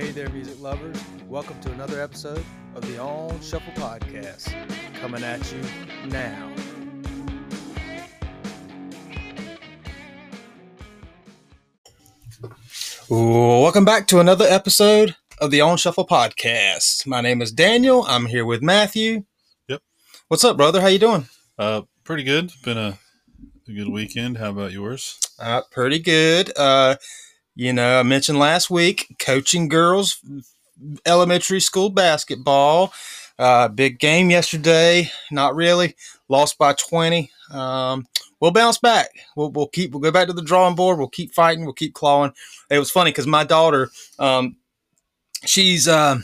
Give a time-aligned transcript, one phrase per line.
[0.00, 0.96] Hey there, music lovers.
[1.28, 2.42] Welcome to another episode
[2.74, 4.50] of the On Shuffle Podcast.
[4.94, 5.60] Coming at you
[6.08, 6.50] now.
[13.10, 17.06] Welcome back to another episode of the On Shuffle Podcast.
[17.06, 18.06] My name is Daniel.
[18.08, 19.24] I'm here with Matthew.
[19.68, 19.82] Yep.
[20.28, 20.80] What's up, brother?
[20.80, 21.28] How you doing?
[21.58, 22.50] Uh, pretty good.
[22.64, 22.98] Been a,
[23.68, 24.38] a good weekend.
[24.38, 25.20] How about yours?
[25.38, 26.56] Uh, pretty good.
[26.56, 26.96] Uh,
[27.54, 30.20] you know, I mentioned last week coaching girls
[31.06, 32.92] elementary school basketball.
[33.38, 35.10] Uh, big game yesterday.
[35.30, 35.94] Not really.
[36.28, 37.30] Lost by 20.
[37.50, 38.06] Um,
[38.40, 39.10] we'll bounce back.
[39.36, 40.98] We'll, we'll keep, we'll go back to the drawing board.
[40.98, 41.64] We'll keep fighting.
[41.64, 42.32] We'll keep clawing.
[42.70, 44.56] It was funny because my daughter, um,
[45.44, 46.18] she's, uh,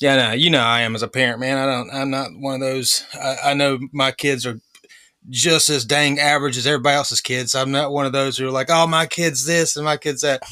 [0.00, 1.58] yeah, no, you know, I am as a parent, man.
[1.58, 3.04] I don't, I'm not one of those.
[3.14, 4.60] I, I know my kids are
[5.30, 7.54] just as dang average as everybody else's kids.
[7.54, 10.22] I'm not one of those who are like, oh, my kid's this and my kid's
[10.22, 10.42] that.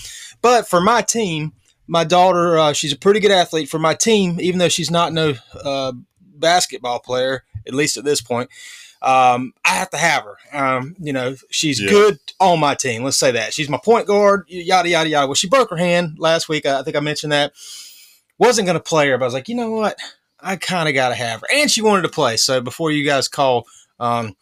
[0.42, 1.52] But for my team,
[1.87, 3.69] my daughter, uh, she's a pretty good athlete.
[3.69, 5.92] For my team, even though she's not no uh,
[6.36, 8.48] basketball player, at least at this point,
[9.03, 10.36] um, I have to have her.
[10.53, 11.91] Um, you know, she's Yeah.
[11.91, 13.02] good on my team.
[13.02, 14.45] Let's say that she's my point guard.
[14.48, 15.27] Yada yada yada.
[15.27, 16.67] Well, she broke her hand last week.
[16.67, 17.52] I think I mentioned that.
[18.39, 19.98] Wasn't going to play her, but I was like, you know what?
[20.39, 22.36] I kind of got to have her, and she wanted to play.
[22.39, 23.67] So before you guys call
[23.98, 24.34] um,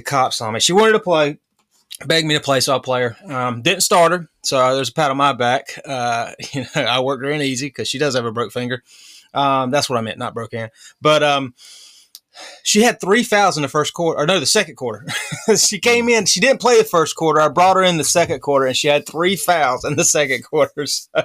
[0.00, 1.38] the cops on me, she wanted to play.
[2.06, 3.16] Begged me to play, so I'll play her.
[3.26, 5.78] Um, didn't start her, so there's a pat on my back.
[5.84, 8.82] Uh, you know, I worked her in easy because she does have a broke finger.
[9.34, 10.70] Um, that's what I meant, not broke hand.
[11.02, 11.54] But um,
[12.62, 15.06] she had three fouls in the first quarter, or no, the second quarter.
[15.56, 17.40] she came in, she didn't play the first quarter.
[17.40, 20.42] I brought her in the second quarter, and she had three fouls in the second
[20.44, 20.86] quarter.
[20.86, 21.22] So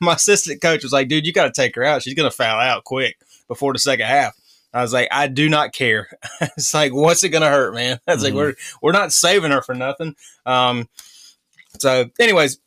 [0.00, 2.02] my assistant coach was like, "Dude, you got to take her out.
[2.02, 3.16] She's gonna foul out quick
[3.48, 4.36] before the second half."
[4.72, 6.08] I was like, "I do not care."
[6.40, 8.00] it's like, what's it gonna hurt, man?
[8.08, 8.34] I was like.
[8.34, 10.14] "We're we're not saving her for nothing."
[10.46, 10.88] Um,
[11.78, 12.58] so, anyways,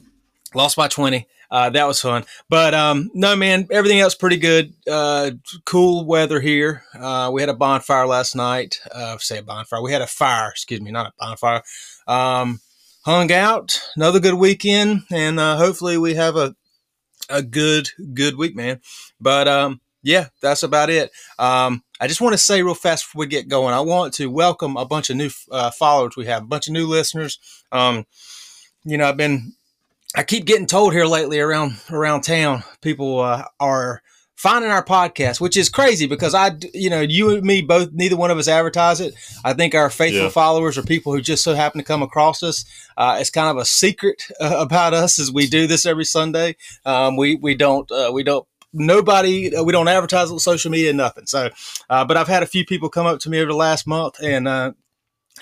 [0.53, 1.27] lost by twenty.
[1.51, 2.23] Uh, that was fun.
[2.47, 4.73] But um, no, man, everything else pretty good.
[4.89, 5.31] Uh,
[5.65, 6.83] cool weather here.
[6.97, 8.79] Uh, we had a bonfire last night.
[8.89, 9.81] Uh, say a bonfire.
[9.81, 10.49] We had a fire.
[10.49, 11.61] Excuse me, not a bonfire.
[12.07, 12.61] Um,
[13.03, 13.81] hung out.
[13.97, 16.55] Another good weekend, and uh, hopefully we have a
[17.29, 18.79] a good good week, man.
[19.19, 21.11] But um, yeah, that's about it.
[21.39, 24.29] Um, I just want to say real fast before we get going, I want to
[24.29, 26.15] welcome a bunch of new uh, followers.
[26.17, 27.37] We have a bunch of new listeners.
[27.71, 28.05] Um,
[28.83, 29.53] you know, I've been
[30.15, 34.01] I keep getting told here lately around around town, people uh, are
[34.35, 38.17] finding our podcast, which is crazy because I, you know, you and me both, neither
[38.17, 39.13] one of us advertise it.
[39.45, 40.29] I think our faithful Yeah.
[40.29, 42.65] followers are people who just so happen to come across us.
[42.97, 46.55] Uh, it's kind of a secret uh, about us as we do this every Sunday.
[46.85, 50.93] Um, we we don't uh, we don't nobody uh, we don't advertise on social media
[50.93, 51.25] nothing.
[51.27, 51.49] So,
[51.89, 54.21] uh, but I've had a few people come up to me over the last month
[54.21, 54.47] and.
[54.47, 54.71] Uh,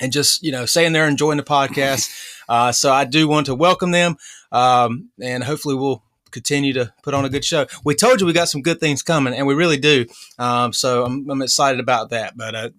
[0.01, 2.09] and just you know saying they're enjoying the podcast,
[2.49, 4.17] uh, so I do want to welcome them
[4.51, 7.65] um, and hopefully we'll continue to put on a good show.
[7.83, 10.05] We told you we got some good things coming, and we really do.
[10.37, 12.37] Um, so I'm, I'm excited about that.
[12.37, 12.69] But uh,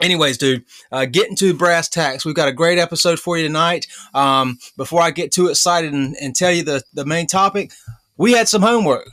[0.00, 3.86] anyways, dude, uh, getting to brass tacks, we've got a great episode for you tonight.
[4.14, 7.72] Um, before I get too excited and, and tell you the the main topic,
[8.16, 9.10] we had some homework.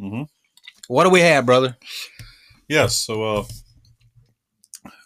[0.00, 0.22] Mm-hmm.
[0.88, 1.76] What do we have, brother?
[2.68, 2.96] Yes.
[2.96, 3.46] So,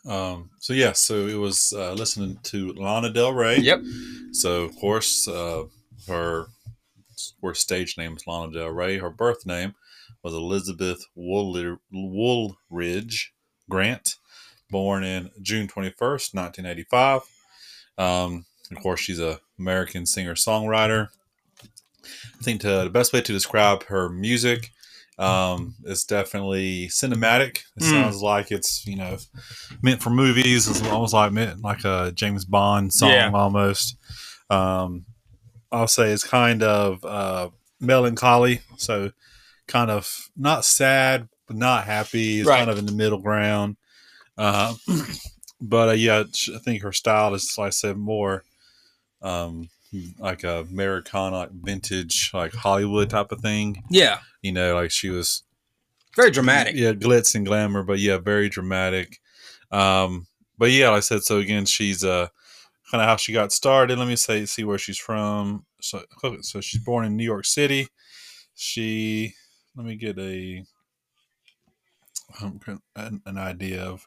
[0.07, 0.93] uh, um, so yeah.
[0.93, 3.59] So it was uh, listening to Lana Del Rey.
[3.59, 3.83] Yep.
[4.33, 5.65] So of course, uh,
[6.09, 6.47] her
[7.43, 8.99] her stage name is Lana Del Rey.
[8.99, 9.75] Her birth name
[10.23, 13.33] was Elizabeth Woolridge
[13.69, 14.17] Grant,
[14.71, 17.23] born in June twenty first, nineteen eighty five.
[17.97, 21.09] Um, of course, she's a American singer songwriter.
[22.03, 24.71] I think to, the best way to describe her music
[25.21, 27.59] um, is definitely cinematic.
[27.77, 27.91] It Mm.
[27.91, 29.19] sounds like it's you know
[29.83, 30.69] meant for movies.
[30.69, 33.31] It's almost like meant like a James Bond song Yeah.
[33.33, 33.97] almost.
[34.49, 35.05] Um,
[35.71, 37.51] I'll say it's kind of uh,
[37.81, 39.13] melancholy, so
[39.69, 42.41] kind of not sad but not happy.
[42.41, 42.59] It's Right.
[42.59, 43.77] kind of in the middle ground.
[44.39, 44.75] Uh,
[45.61, 46.23] but uh, yeah,
[46.55, 48.45] I think her style is like I said more
[49.23, 49.69] um,
[50.19, 53.83] like a Americana, like vintage, like Hollywood type of thing.
[53.91, 55.43] Yeah, You know, like she was
[56.17, 56.75] very dramatic.
[56.77, 59.21] yeah, glitz and glamour, but yeah, very dramatic.
[59.71, 60.27] Um,
[60.59, 62.29] but yeah, like I said, so again, she's uh
[62.91, 63.99] kind of how she got started.
[63.99, 65.65] Let me say, see where she's from.
[65.81, 66.03] So,
[66.43, 67.87] so she's born in New York City.
[68.55, 69.35] She,
[69.77, 70.65] let me get a
[72.41, 74.07] an, an idea of.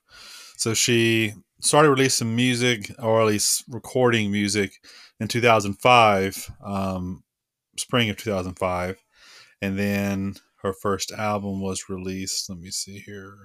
[0.58, 1.34] So she
[1.64, 4.80] started releasing music, or at least recording music,
[5.20, 7.24] in 2005, um,
[7.78, 8.98] spring of 2005,
[9.62, 12.50] and then her first album was released.
[12.50, 13.36] Let me see here.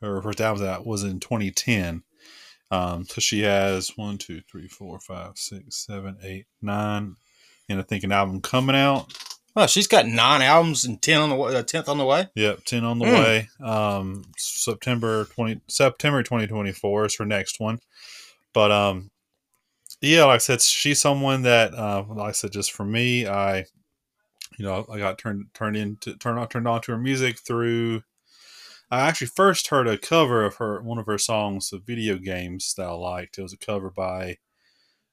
[0.00, 2.02] Her first album that was in 2010.
[2.70, 7.16] Um, so she has one, two, three, four, five, six, seven, eight, nine,
[7.68, 9.12] and I think an album coming out.
[9.60, 12.28] Oh, she's got nine albums and ten on the way, uh, tenth on the way.
[12.36, 13.12] Yep, ten on the Hmm.
[13.12, 13.48] way.
[13.60, 17.80] Um, September twenty September twenty twenty four is her next one.
[18.54, 19.10] But um,
[20.00, 23.66] yeah, like I said, she's someone that, uh, like I said, just for me, I,
[24.58, 28.02] you know, I got turned turned into turned on turned on to her music through.
[28.92, 32.74] I actually first heard a cover of her one of her songs of video games
[32.76, 33.38] that I liked.
[33.38, 34.36] It was a cover by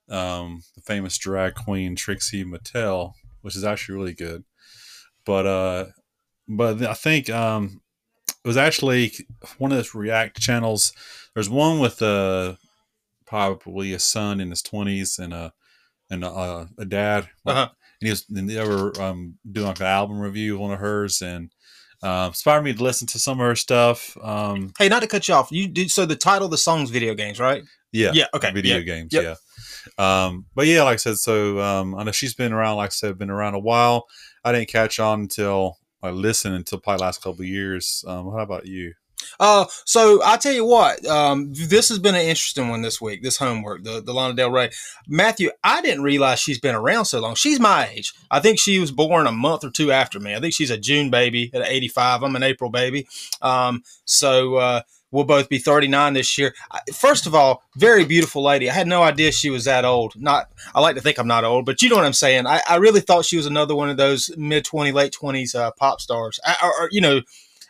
[0.08, 3.14] um, the famous drag queen Trixie Mattel,
[3.46, 4.44] which is actually really good.
[5.24, 5.86] But uh,
[6.48, 7.80] but I think um,
[8.44, 9.14] it was actually
[9.60, 10.94] one of those React channels.
[11.36, 12.56] There's one with uh,
[13.28, 15.54] probably a son in his 20s and a
[16.10, 17.30] and a, a dad.
[17.46, 17.70] Uh-huh.
[18.02, 20.80] And he was and they were um, doing like an album review of one of
[20.80, 21.52] hers and
[22.02, 24.18] um, inspired me to listen to some of her stuff.
[24.24, 25.52] Um, Hey, not to cut you off.
[25.52, 26.08] You do so.
[26.08, 27.64] The title of the song's video games, right?
[27.92, 28.26] yeah, Yeah.
[28.34, 28.52] Okay.
[28.52, 28.84] video yeah.
[28.84, 29.14] games.
[29.14, 29.24] Yep.
[29.24, 29.36] Yeah.
[29.98, 32.78] Um, but yeah, like I said, so um, I know she's been around.
[32.78, 34.08] Like I said, been around a while.
[34.44, 38.04] I didn't catch on until I listened until probably last couple of years.
[38.08, 38.94] Um, how about you?
[39.40, 41.06] Uh, so I'll tell you what.
[41.06, 43.24] Um, this has been an interesting one this week.
[43.24, 44.70] This homework, the the Lana Del Rey,
[45.08, 45.50] Matthew.
[45.64, 47.36] I didn't realize she's been around so long.
[47.36, 48.14] She's my age.
[48.30, 50.36] I think she was born a month or two after me.
[50.36, 52.24] I think she's a June baby at eighty five.
[52.24, 53.08] I'm an April baby.
[53.42, 56.54] Um, so uh, we'll both be thirty nine this year.
[56.94, 58.70] First of all, very beautiful lady.
[58.70, 60.14] I had no idea she was that old.
[60.16, 60.50] Not.
[60.74, 62.48] I like to think I'm not old, but you know what I'm saying.
[62.48, 65.72] I, I really thought she was another one of those mid twenty, late twenties uh,
[65.72, 66.40] pop stars.
[66.46, 67.22] I, or, or, you know.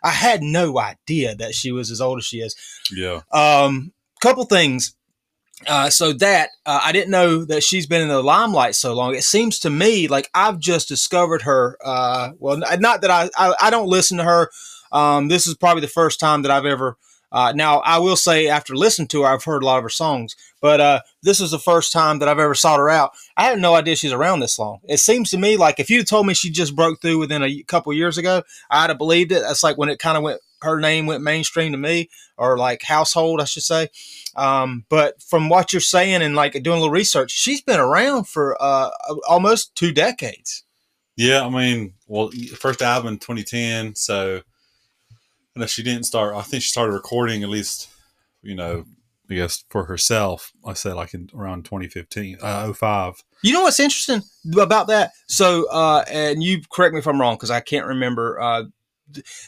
[0.03, 2.55] I had no idea that she was as old as she is.
[2.95, 3.21] Yeah.
[3.31, 3.91] Um,
[4.21, 4.93] couple things.
[5.65, 9.15] Uh, so that uh, I didn't know that she's been in the limelight so long.
[9.15, 11.79] It seems to me like I've just discovered her.
[11.83, 14.51] Uh, well, not that I, I I don't listen to her.
[14.91, 16.97] Um, this is probably the first time that I've ever.
[17.35, 19.89] Uh, now I will say after listening to her, I've heard a lot of her
[19.89, 23.11] songs, but uh, this is the first time that I've ever sought her out.
[23.35, 24.79] I had no idea she's around this long.
[24.85, 27.63] It seems to me like if you'd told me she just broke through within a
[27.63, 29.41] couple years ago, I'd have believed it.
[29.41, 30.39] That's like when it kind of went.
[30.61, 33.89] Her name went mainstream to me, or like household, I should say.
[34.35, 38.27] Um, but from what you're saying and like doing a little research, she's been around
[38.27, 38.89] for uh,
[39.27, 40.63] almost two decades.
[41.17, 41.45] Yeah.
[41.45, 43.95] I mean, well, first album in 2010.
[43.95, 44.41] So
[45.55, 46.35] I know she didn't start.
[46.35, 47.87] I think she started recording at least,
[48.41, 48.83] you know,
[49.29, 50.51] I guess for herself.
[50.65, 53.23] I said like in around 2015, uh, 05.
[53.41, 54.21] You know what's interesting
[54.59, 55.11] about that?
[55.27, 58.39] So, uh, and you correct me if I'm wrong because I can't remember.
[58.39, 58.63] Uh,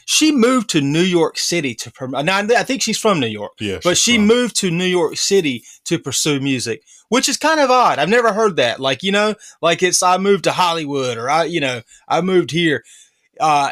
[0.06, 1.92] she moved to New York City to.
[2.22, 3.78] Now I think she's from New York, Yeah.
[3.82, 7.68] but she from- moved to New York City to pursue music, which is kind of
[7.70, 7.98] odd.
[7.98, 8.78] I've never heard that.
[8.80, 12.52] Like you know, like it's I moved to Hollywood or I, you know, I moved
[12.52, 12.84] here.
[13.40, 13.70] Uh,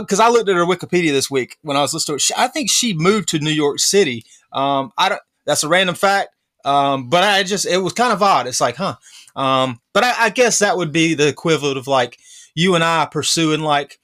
[0.00, 2.22] because I, looked at her Wikipedia this week when I was listening to it.
[2.22, 4.24] She, I think she moved to New York City.
[4.52, 5.20] Um, I don't.
[5.44, 6.30] That's a random fact.
[6.64, 8.46] Um, but I just it was kind of odd.
[8.46, 8.96] It's like, huh?
[9.34, 12.18] Um, but I, I guess that would be the equivalent of like
[12.54, 13.98] you and I pursuing like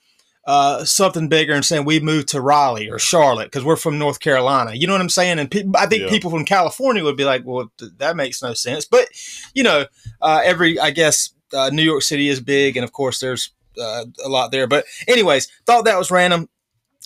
[0.47, 4.19] uh, something bigger and saying we moved to Raleigh or Charlotte because we're from North
[4.19, 4.73] Carolina.
[4.73, 5.39] You know what I'm saying?
[5.39, 6.09] And pe- I think Yeah.
[6.09, 8.87] people from California would be like, well, th- that makes no sense.
[8.87, 9.09] But
[9.55, 9.85] you know,
[10.23, 14.05] uh, every I guess uh, New York City is big, and of course there's uh,
[14.25, 14.67] a lot there.
[14.67, 16.49] But anyways, thought that was random.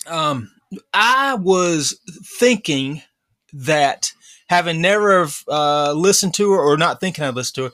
[0.07, 0.51] Um,
[0.93, 1.99] I was
[2.39, 3.01] thinking
[3.53, 4.11] that
[4.47, 7.71] having never uh, listened to her or not thinking I'd listen to her,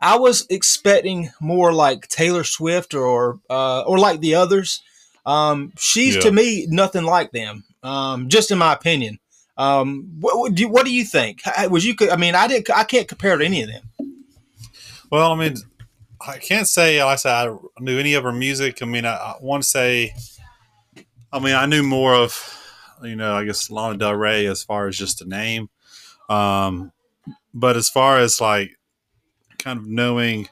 [0.00, 4.80] I was expecting more like Taylor Swift or uh, or like the others.
[5.26, 6.20] Um, she's Yeah.
[6.22, 9.18] to me nothing like them, um, just in my opinion.
[9.56, 11.40] Um, what, what do you, what do you think?
[11.68, 11.96] Was you?
[12.12, 12.70] I mean, I didn't.
[12.70, 13.90] I can't compare to any of them.
[15.10, 15.56] Well, I mean,
[16.26, 18.82] I can't say like I said I knew any of her music.
[18.82, 20.14] I mean, I, I want to say,
[21.32, 22.56] I mean, I knew more of,
[23.02, 25.68] you know, I guess Lana Del Rey as far as just a name,
[26.28, 26.92] um,
[27.54, 28.76] but as far as like
[29.58, 30.48] kind of knowing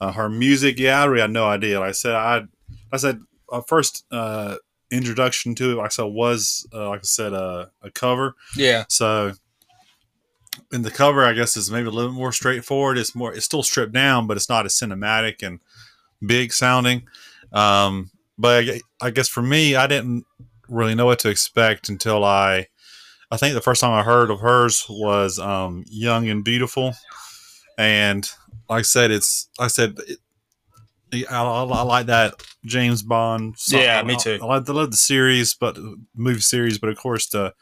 [0.00, 1.80] uh, her music, yeah, I really had no idea.
[1.80, 2.42] Like I said, I,
[2.92, 4.56] I said uh, first uh,
[4.90, 8.34] introduction to it, like I said, was uh, like I said, uh, a cover.
[8.56, 9.32] Yeah, So
[10.72, 12.98] in the cover, I guess is maybe a little more straightforward.
[12.98, 15.60] It's more, it's still stripped down, but it's not as cinematic and
[16.24, 17.06] big sounding.
[17.52, 20.24] Um, but I, I guess for me, I didn't
[20.68, 22.68] really know what to expect until I,
[23.30, 26.94] I think the first time I heard of hers was um, "Young and Beautiful,"
[27.78, 28.28] and
[28.68, 29.98] like I said, it's like I said.
[30.06, 30.18] It,
[31.12, 33.58] I, I, I like that James Bond.
[33.58, 33.80] song.
[33.80, 34.38] Yeah, me too.
[34.40, 35.76] I, I, like- I love the series, but
[36.14, 37.54] movie series, but of course the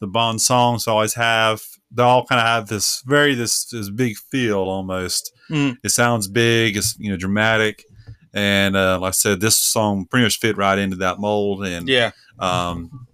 [0.00, 1.62] the Bond songs always have.
[1.94, 5.32] They all kind of have this very this this big feel almost.
[5.50, 5.76] Mm.
[5.84, 6.76] It sounds big.
[6.76, 7.84] It's you know dramatic,
[8.32, 11.64] and uh, like I said, this song pretty much fit right into that mold.
[11.64, 13.06] And yeah, um,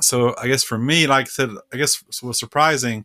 [0.00, 3.04] so I guess for me, like I said, I guess was surprising,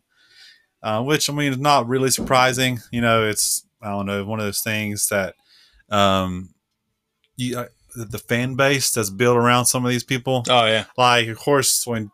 [0.82, 2.80] uh, which I mean is not really surprising.
[2.90, 5.34] You know, it's I don't know one of those things that
[5.90, 6.54] um,
[7.36, 10.44] you, uh, the the fan base that's built around some of these people.
[10.48, 10.84] Oh yeah.
[10.96, 12.10] Like, of course, when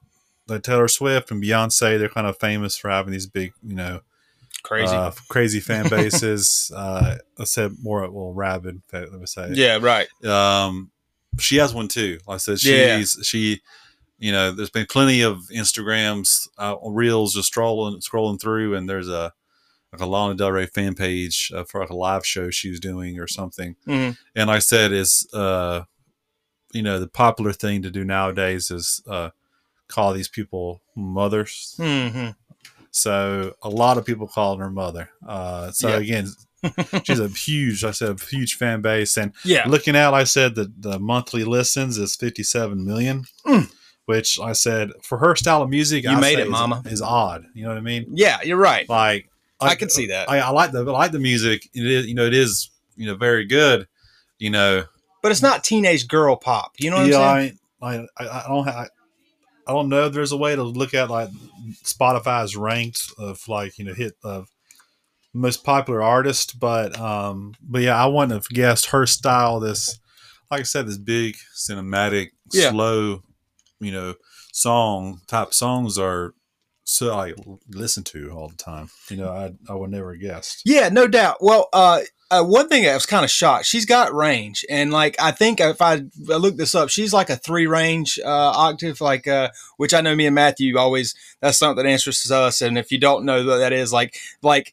[0.49, 4.01] like Taylor Swift and Beyonce, they're kind of famous for having these big, you know,
[4.63, 4.95] Crazy.
[4.95, 6.71] uh, crazy fan bases.
[6.77, 8.81] uh, let's say more well, rabid.
[8.93, 9.51] Let me say.
[9.55, 9.79] yeah.
[9.81, 10.09] Right.
[10.25, 10.91] Um,
[11.39, 12.19] she has one too.
[12.27, 12.99] Like I said, Yeah.
[12.99, 13.61] she's she.
[14.19, 19.09] You know, there's been plenty of Instagrams, uh, reels just scrolling scrolling through, and there's
[19.09, 19.33] a
[19.93, 22.79] like a Lana Del Rey fan page uh, for like a live show she was
[22.79, 23.75] doing or something.
[23.87, 24.17] Mhm.
[24.37, 25.83] And like I said, is uh,
[26.73, 29.31] you know, the popular thing to do nowadays is uh,
[29.93, 31.75] call these people mothers.
[31.77, 32.29] hmm
[32.91, 35.09] So a lot of people call her mother.
[35.27, 35.97] Uh, so Yeah.
[35.97, 36.27] again,
[37.05, 39.67] she's a huge, I said, a huge fan base, and Yeah.
[39.69, 43.71] looking at, I said that the monthly listens is 57 million, Mm.
[44.07, 46.83] which I said for her style of music, You I made it, is- mama.
[46.87, 47.45] Is, odd.
[47.55, 48.07] You know what I mean?
[48.15, 48.39] Yeah.
[48.45, 48.89] You're right.
[48.89, 49.29] Like
[49.61, 50.29] I can see that.
[50.29, 51.69] I, I like the I like the music.
[51.73, 53.87] It is, you know, it is, you know, very good.
[54.39, 54.85] You know,
[55.23, 56.73] But it's not teenage girl pop.
[56.79, 57.59] You know what yeah, I'm saying?
[57.81, 58.89] I, I, I don't have.
[59.67, 61.29] I don't know if there's a way to look at like
[61.85, 64.49] Spotify's ranked of like you know hit of
[65.35, 69.61] most popular artist, but um, but yeah, I wouldn't have guessed her style.
[69.61, 69.99] This,
[70.51, 72.71] like I said, this big cinematic, Yeah.
[72.71, 73.23] slow,
[73.81, 74.15] you know,
[74.53, 76.35] song type songs are
[76.85, 77.33] so I
[77.69, 78.91] listen to all the time.
[79.09, 80.63] You know, I I would never have guessed.
[80.65, 81.37] Yeah, no doubt.
[81.41, 82.01] Well, uh,
[82.33, 83.67] uh, one thing I was kind of shocked.
[83.67, 87.29] She's got range, and like I think if I, I look this up, she's like
[87.29, 91.15] a three range uh, octave, like uh, which I know me and Matthew always.
[91.41, 94.73] That's something that interests us, and if you don't know what that is, like like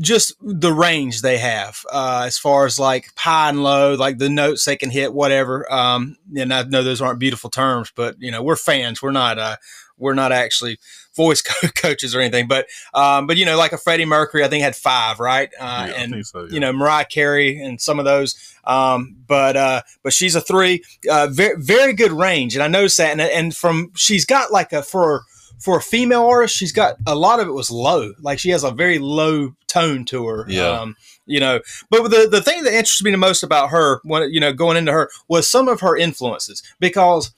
[0.00, 4.30] just the range they have uh, as far as like high and low, like the
[4.30, 5.70] notes they can hit, whatever.
[5.72, 9.02] Um, and I know those aren't beautiful terms, but you know we're fans.
[9.02, 9.38] We're not.
[9.38, 9.56] Uh,
[10.00, 10.78] we're not actually
[11.14, 14.48] voice co- coaches or anything, but um, but you know, like a Freddie Mercury, I
[14.48, 15.50] think had five, right?
[15.60, 16.48] Uh, Yeah, and so, yeah.
[16.50, 18.56] you know Mariah Carey and some of those.
[18.64, 22.96] Um, but uh, but she's a three, uh, very very good range, and I noticed
[22.96, 23.12] that.
[23.12, 25.24] And, and from she's got like a for
[25.60, 28.12] for a female artist, she's got a lot of it was low.
[28.20, 30.46] Like she has a very low tone to her.
[30.48, 30.68] Yeah.
[30.68, 34.32] Um, you know, but the the thing that interests me the most about her, when
[34.32, 37.32] you know, going into her, was some of her influences because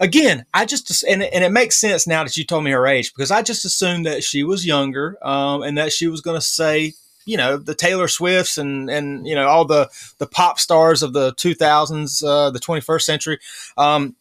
[0.00, 3.14] again, I just and and it makes sense now that you told me her age
[3.14, 6.46] because I just assumed that she was younger, um, and that she was going to
[6.46, 11.02] say, you know, the Taylor Swifts and and you know all the the pop stars
[11.02, 13.38] of the 2000s, uh, the 21st century.
[13.78, 14.16] Um,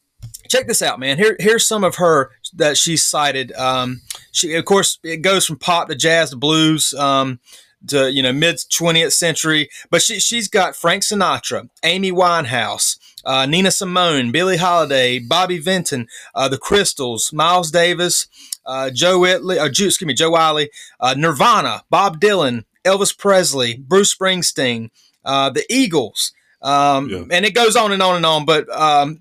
[0.50, 1.18] check this out, man.
[1.18, 3.52] Here here's some of her that she cited.
[3.54, 4.02] Um,
[4.32, 6.94] she of course it goes from pop to jazz to blues.
[6.94, 7.40] Um,
[7.88, 13.46] to you know mid 20th century, but she she's got Frank Sinatra, Amy Winehouse, uh,
[13.46, 18.28] Nina Simone, Billie Holiday, Bobby Vinton, uh, the Crystals, Miles Davis,
[18.66, 23.78] uh, Joe Whitley, or Joe, excuse me, Joe Wiley, uh, Nirvana, Bob Dylan, Elvis Presley,
[23.78, 24.90] Bruce Springsteen,
[25.24, 27.24] uh, the Eagles, um, Yeah.
[27.32, 28.44] and it goes on and on and on.
[28.44, 29.20] But um,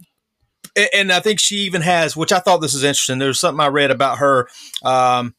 [0.93, 3.19] and I think she even has, which I thought this is interesting.
[3.19, 4.49] There was something I read about her.
[4.85, 5.35] Um,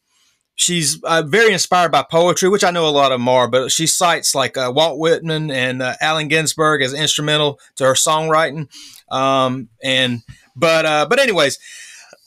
[0.54, 3.72] she's uh, very inspired by poetry, which I know a lot of them are, but
[3.72, 8.68] she cites like uh, Walt Whitman and uh, Allen Ginsberg as instrumental to her songwriting.
[9.10, 10.20] Um, and
[10.54, 11.58] but uh, but anyways,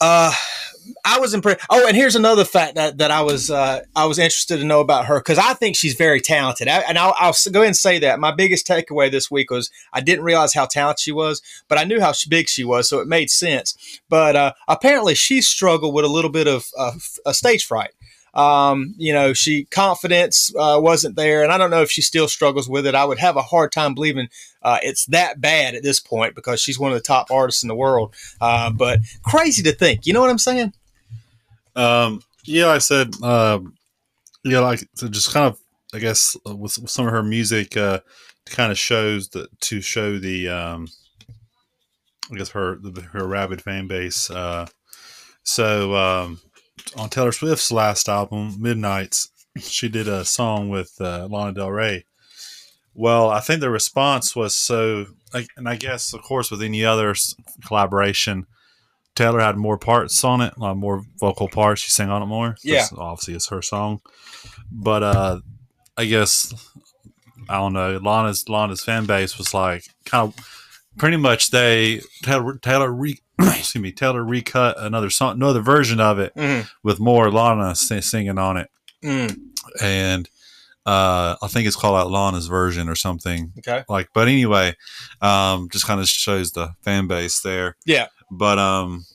[0.00, 0.32] uh,
[1.04, 1.60] I was impressed.
[1.70, 4.80] Oh, and here's another fact that, that I was uh, I was interested to know
[4.80, 6.68] about her because I think she's very talented.
[6.68, 9.70] I, and I'll, I'll go ahead and say that my biggest takeaway this week was
[9.92, 13.00] I didn't realize how talented she was, but I knew how big she was, so
[13.00, 14.00] it made sense.
[14.08, 16.92] But uh, apparently, she struggled with a little bit of uh,
[17.26, 17.90] a stage fright.
[18.34, 22.28] Um, you know, she confidence uh, wasn't there, and I don't know if she still
[22.28, 22.94] struggles with it.
[22.94, 24.28] I would have a hard time believing
[24.62, 27.68] uh, it's that bad at this point because she's one of the top artists in
[27.68, 28.14] the world.
[28.40, 30.72] Uh, but crazy to think, you know what I'm saying?
[31.76, 33.74] Um, yeah, I said, um,
[34.44, 35.58] yeah, like just kind of,
[35.92, 38.00] I guess, uh, with, with some of her music, uh,
[38.46, 40.88] kind of shows that to show the, um,
[42.32, 42.78] I guess her
[43.12, 44.30] her rabid fan base.
[44.30, 44.66] Uh,
[45.42, 46.40] so um,
[46.96, 52.04] on Taylor Swift's last album, Midnights, she did a song with uh, Lana Del Rey.
[52.94, 55.06] Well, I think the response was so,
[55.56, 57.14] and I guess, of course, with any other
[57.66, 58.46] collaboration,
[59.14, 61.82] Taylor had more parts on it, like more vocal parts.
[61.82, 62.56] She sang on it more.
[62.62, 62.86] Yeah.
[62.96, 64.00] obviously it's her song.
[64.70, 65.40] But uh
[65.96, 66.52] I guess
[67.48, 67.98] I don't know.
[68.02, 70.44] Lana's Lana's fan base was like kind of
[70.98, 76.18] pretty much they Taylor Taylor re, excuse me Taylor recut another song, another version of
[76.18, 78.70] it Mm, with more Lana sing, singing on it,
[79.02, 79.36] mm,
[79.82, 80.28] and
[80.86, 83.84] uh I think it's called out Lana's version or something okay.
[83.88, 84.76] like but anyway
[85.22, 88.08] um just kind of shows the fan base there Yeah.
[88.30, 89.06] but um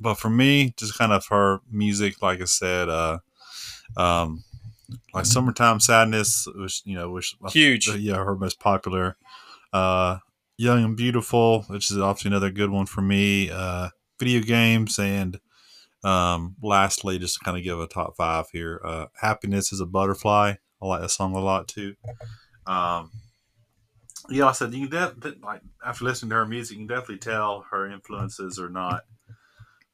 [0.00, 3.18] but for me just kind of her music like i said uh
[3.96, 4.42] um
[5.14, 7.88] like summertime sadness was you know which Huge.
[7.96, 9.16] yeah her most popular
[9.72, 10.18] uh
[10.56, 13.50] Young and Beautiful, which is obviously another good one for me.
[13.50, 15.38] Uh, video games and
[16.04, 18.80] um, lastly, just to kind of give a top five here.
[18.84, 20.54] Uh, Happiness is a butterfly.
[20.82, 21.94] I like that song a lot too.
[22.66, 23.10] Um,
[24.28, 27.18] yeah, I said you can de- like after listening to her music, you can definitely
[27.18, 29.02] tell her influences are not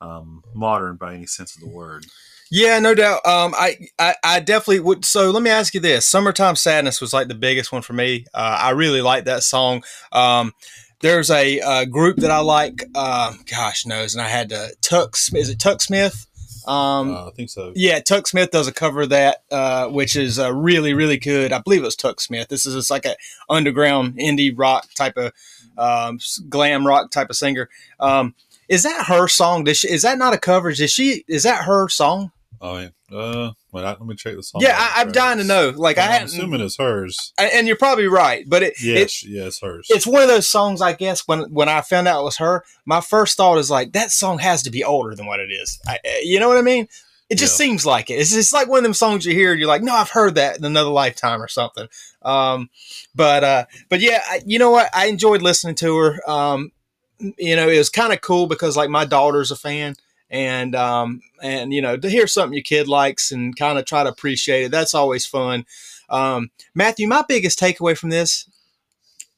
[0.00, 2.06] um, modern by any sense of the word.
[2.50, 3.24] Yeah, no doubt.
[3.24, 5.04] Um, I, I, I definitely would.
[5.04, 8.26] So let me ask you this: "Summertime Sadness" was like the biggest one for me.
[8.34, 9.84] Uh, I really like that song.
[10.10, 10.52] Um,
[11.00, 12.84] there's a, a, group that I like.
[12.94, 15.16] Uh, gosh knows, and I had to Tuck.
[15.32, 16.26] Is it Tuck Smith?
[16.66, 17.72] Um, uh, I think so.
[17.76, 21.52] Yeah, Tuck Smith does a cover of that, uh, which is uh, really, really good.
[21.52, 22.48] I believe it was Tuck Smith.
[22.48, 23.16] This is just like a
[23.48, 25.32] underground indie rock type of
[25.78, 27.68] um, glam rock type of singer.
[28.00, 28.34] Um,
[28.68, 29.64] is that her song?
[29.72, 30.70] She, is that not a cover?
[30.70, 31.24] Is she?
[31.28, 32.32] Is that her song?
[32.60, 32.88] Oh yeah.
[33.10, 34.60] Uh, well, let me check the song.
[34.60, 35.72] Yeah, I, am dying to know.
[35.74, 38.44] Like well, I am assuming it's hers, and you're probably right.
[38.46, 39.86] But it, yes, it, yeah, it's hers.
[39.88, 40.82] It's one of those songs.
[40.82, 43.92] I guess when when I found out it was her, my first thought is like
[43.92, 45.80] that song has to be older than what it is.
[45.86, 46.86] I, eh, you know what I mean?
[47.30, 47.64] It just yeah.
[47.64, 48.14] seems like it.
[48.14, 49.52] It's just like one of them songs you hear.
[49.52, 51.86] And you're like, no, I've heard that in another lifetime or something.
[52.22, 52.68] Um,
[53.14, 54.90] but uh, but yeah, I, you know what?
[54.92, 56.30] I enjoyed listening to her.
[56.30, 56.72] Um,
[57.18, 59.94] you know, it was kind of cool because like my daughter's a fan
[60.30, 64.04] and um, and you know to hear something your kid likes and kind of try
[64.04, 65.66] to appreciate it that's always fun.
[66.08, 68.48] Um, matthew my biggest takeaway from this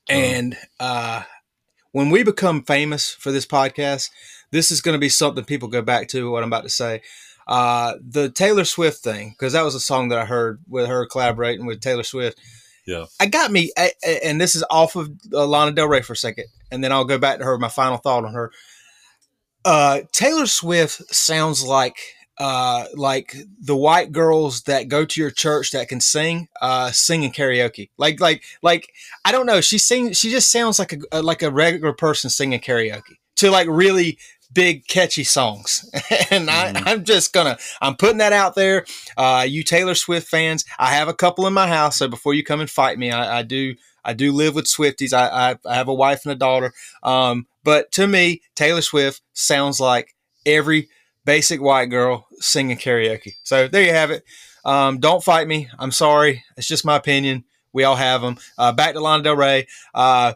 [0.09, 0.19] uh-huh.
[0.19, 1.23] and uh,
[1.93, 4.11] when we become famous for this podcast
[4.51, 7.03] this is going to be something people go back to what i'm about to say.
[7.47, 11.07] Uh, the taylor swift thing because that was a song that i heard with her
[11.07, 12.39] collaborating with taylor swift.
[12.87, 13.05] Yeah.
[13.21, 13.71] I got me
[14.25, 17.19] and this is off of lana del rey for a second and then i'll go
[17.19, 18.51] back to her my final thought on her
[19.65, 21.99] uh, Taylor Swift sounds like
[22.39, 27.23] uh, like the white girls that go to your church that can sing, uh, sing
[27.23, 27.91] in karaoke.
[27.99, 28.93] Like, like, like,
[29.25, 29.61] I don't know.
[29.61, 30.19] She sings.
[30.19, 34.19] She just sounds like a like a regular person singing karaoke to like really
[34.53, 35.89] big catchy songs.
[36.31, 36.87] and mm.
[36.87, 37.59] I, am just gonna.
[37.81, 38.87] I'm putting that out there.
[39.17, 41.97] Uh, you Taylor Swift fans, I have a couple in my house.
[41.97, 43.75] So before you come and fight me, I, I do.
[44.05, 45.13] I do live with Swifties.
[45.13, 46.73] I, I, I have a wife and a daughter.
[47.03, 50.89] Um, but to me, Taylor Swift sounds like every
[51.25, 53.35] basic white girl singing karaoke.
[53.43, 54.25] So there you have it.
[54.65, 55.69] Um, don't fight me.
[55.79, 56.45] I'm sorry.
[56.57, 57.45] It's just my opinion.
[57.73, 58.37] We all have them.
[58.59, 59.67] Uh, back to Lana Del Rey.
[59.95, 60.35] Uh,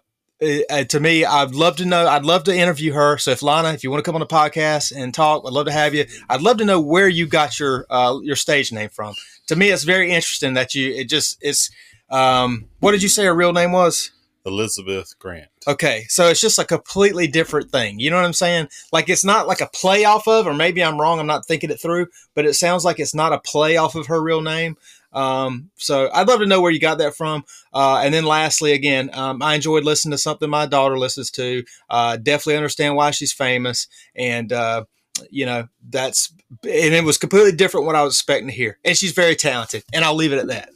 [0.70, 2.07] uh, to me, I'd love to know.
[2.07, 3.18] I'd love to interview her.
[3.18, 5.66] So if Lana, if you want to come on the podcast and talk, I'd love
[5.66, 6.05] to have you.
[6.29, 9.14] I'd love to know where you got your uh, your stage name from.
[9.46, 10.92] To me, it's very interesting that you.
[10.92, 11.70] It just it's.
[12.11, 14.12] Um, what did you say her real name was?
[14.47, 15.49] Elizabeth Grant.
[15.66, 17.99] Okay, so it's just a completely different thing.
[17.99, 18.69] You know what I'm saying?
[18.92, 21.19] Like it's not like a play off of, or maybe I'm wrong.
[21.19, 24.07] I'm not thinking it through, but it sounds like it's not a play off of
[24.07, 24.77] her real name.
[25.12, 27.45] Um, so I'd love to know where you got that from.
[27.73, 31.64] Uh, and then lastly, again, um, I enjoyed listening to something my daughter listens to.
[31.90, 34.85] Uh, definitely understand why she's famous, and uh,
[35.31, 38.79] you know that's and it was completely different what I was expecting to hear.
[38.85, 40.69] And she's very talented, and I'll leave it at that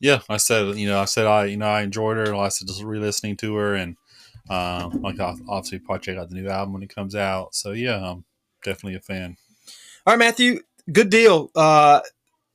[0.00, 2.34] yeah, I said, you know, I said I, you know, I enjoyed her.
[2.34, 3.96] I said just re-listening to her, and
[4.48, 7.54] um, like obviously probably check out the new album when it comes out.
[7.54, 8.24] So yeah, I'm
[8.64, 9.36] definitely a fan.
[10.06, 10.60] All right, Matthew,
[10.90, 11.50] good deal.
[11.54, 12.00] Uh,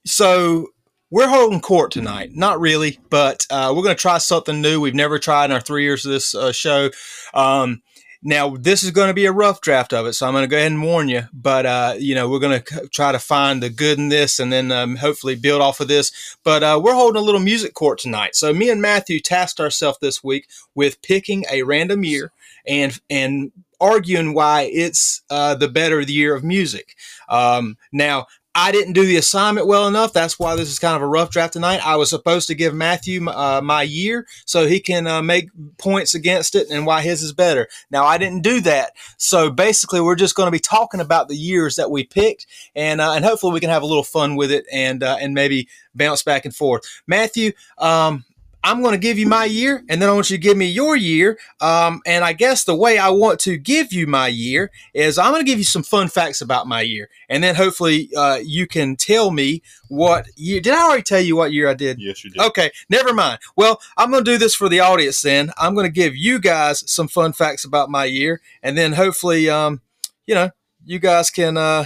[0.05, 0.69] so
[1.11, 2.31] we're holding court tonight.
[2.33, 4.81] Not really, but uh, we're going to try something new.
[4.81, 6.89] We've never tried in our three years of this uh, show.
[7.33, 7.83] Um,
[8.27, 10.47] now, this is going to be a rough draft of it, so I'm going to
[10.47, 11.25] go ahead and warn you.
[11.31, 14.51] But uh, you know, we're going to try to find the good in this, and
[14.51, 16.35] then um, hopefully build off of this.
[16.43, 18.35] But uh, we're holding a little music court tonight.
[18.35, 22.31] So me and Matthew tasked ourselves this week with picking a random year
[22.65, 26.95] and and arguing why it's uh, the better year of music.
[27.29, 28.25] Um, now,
[28.57, 30.13] I didn't do the assignment well enough.
[30.13, 31.85] That's why this is kind of a rough draft tonight.
[31.85, 36.15] I was supposed to give Matthew uh, my year so he can uh, make points
[36.15, 37.67] against it and why his is better.
[37.91, 38.93] Now, I didn't do that.
[39.17, 43.01] So basically, we're just going to be talking about the years that we picked and,
[43.01, 45.67] uh, and hopefully we can have a little fun with it and, uh, and maybe
[45.93, 46.83] bounce back and forth.
[47.07, 48.23] Matthew, um,
[48.65, 50.65] I'm going to give you my year, and then I want you to give me
[50.65, 51.37] your year.
[51.61, 55.31] Um, and I guess the way I want to give you my year is I'm
[55.31, 58.65] going to give you some fun facts about my year, and then hopefully uh, you
[58.65, 60.59] can tell me what year.
[60.61, 61.99] Did I already tell you what year I did?
[62.01, 62.41] Yes, you did.
[62.41, 63.37] Okay, never mind.
[63.55, 65.21] Well, I'm going to do this for the audience.
[65.21, 68.93] Then I'm going to give you guys some fun facts about my year, and then
[68.93, 69.81] hopefully, um,
[70.25, 70.49] you know,
[70.83, 71.85] you guys can uh,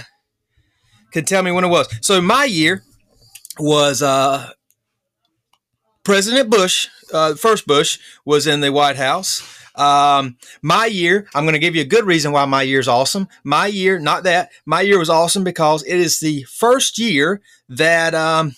[1.12, 1.94] can tell me when it was.
[2.00, 2.84] So my year
[3.58, 4.48] was uh
[6.02, 9.42] President Bush, uh, first Bush, was in the White House.
[9.74, 12.88] Um, my year, I'm going to give you a good reason why my year is
[12.88, 13.28] awesome.
[13.44, 18.14] My year, not that, my year was awesome because it is the first year that
[18.14, 18.56] um,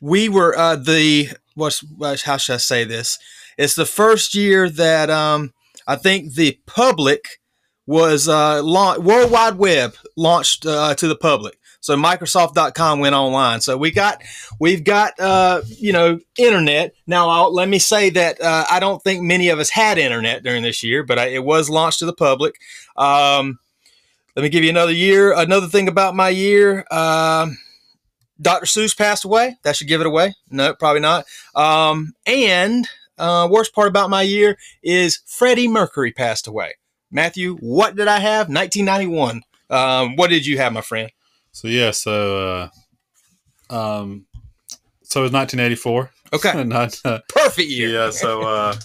[0.00, 1.84] we were uh, the, what's,
[2.22, 3.18] how should I say this?
[3.56, 5.54] It's the first year that um,
[5.86, 7.40] I think the public
[7.86, 11.58] was uh, launch, World Wide Web launched uh, to the public.
[11.86, 13.60] So Microsoft.com went online.
[13.60, 14.20] So we got
[14.58, 17.28] we've got uh, you know internet now.
[17.28, 20.64] I'll, let me say that uh, I don't think many of us had internet during
[20.64, 22.56] this year, but I, it was launched to the public.
[22.96, 23.60] Um,
[24.34, 25.32] let me give you another year.
[25.32, 26.84] Another thing about my year.
[26.90, 27.56] Um,
[28.40, 28.66] Dr.
[28.66, 29.56] Seuss passed away.
[29.62, 30.34] That should give it away.
[30.50, 31.24] No, probably not.
[31.54, 36.74] Um, and uh, worst part about my year is Freddie Mercury passed away.
[37.12, 38.48] Matthew, what did I have?
[38.48, 39.42] 1991.
[39.70, 41.12] Um, what did you have, my friend?
[41.56, 42.68] So yeah, so
[43.70, 44.26] uh, um,
[45.02, 46.10] so it was 1984.
[46.34, 47.88] Okay, Not, uh, perfect year.
[47.88, 48.10] yeah.
[48.10, 48.76] So uh,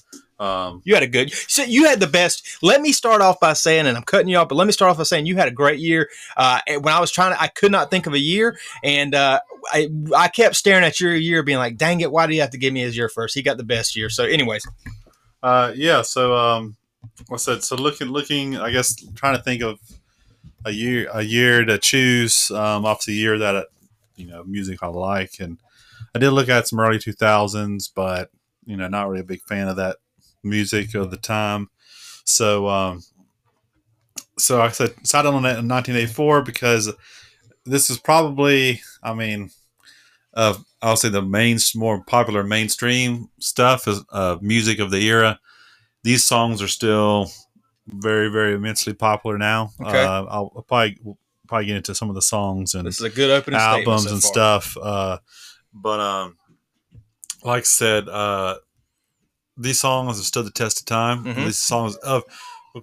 [0.41, 1.33] um, You had a good.
[1.33, 2.59] So you had the best.
[2.63, 4.89] Let me start off by saying, and I'm cutting you off, but let me start
[4.89, 6.09] off by saying you had a great year.
[6.37, 9.41] Uh, when I was trying to, I could not think of a year, and uh,
[9.69, 12.51] I I kept staring at your year, being like, "Dang it, why do you have
[12.51, 13.35] to give me his year first?
[13.35, 14.65] He got the best year." So, anyways,
[15.43, 16.03] uh, yeah.
[16.03, 16.77] So um,
[17.27, 17.65] what's that?
[17.65, 18.55] So looking, looking.
[18.55, 19.77] I guess trying to think of
[20.65, 23.67] a year, a year to choose um, off the year that
[24.15, 25.57] you know music I like, and
[26.15, 28.29] I did look at some early 2000s, but
[28.65, 29.97] you know, not really a big fan of that
[30.43, 31.69] music of the time.
[32.25, 33.01] So, um,
[34.37, 36.91] so I said decided on that in 1984 because
[37.65, 39.51] this is probably, I mean,
[40.33, 45.39] uh, I'll say the main, more popular mainstream stuff is uh, music of the era.
[46.03, 47.29] These songs are still
[47.87, 49.71] very, very immensely popular now.
[49.81, 50.03] Okay.
[50.03, 51.17] Uh, I'll, I'll probably we'll
[51.47, 54.11] probably get into some of the songs and this is a good opening albums so
[54.11, 54.77] and stuff.
[54.81, 55.17] Uh,
[55.73, 56.37] but um,
[57.43, 58.55] like I said, uh,
[59.57, 61.23] these songs have stood the test of time.
[61.25, 61.45] Mhm.
[61.45, 62.23] These songs of,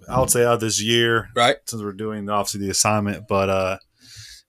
[0.09, 1.57] I would say, of this year, Right.
[1.67, 3.27] since we're doing obviously the assignment.
[3.27, 3.79] But uh,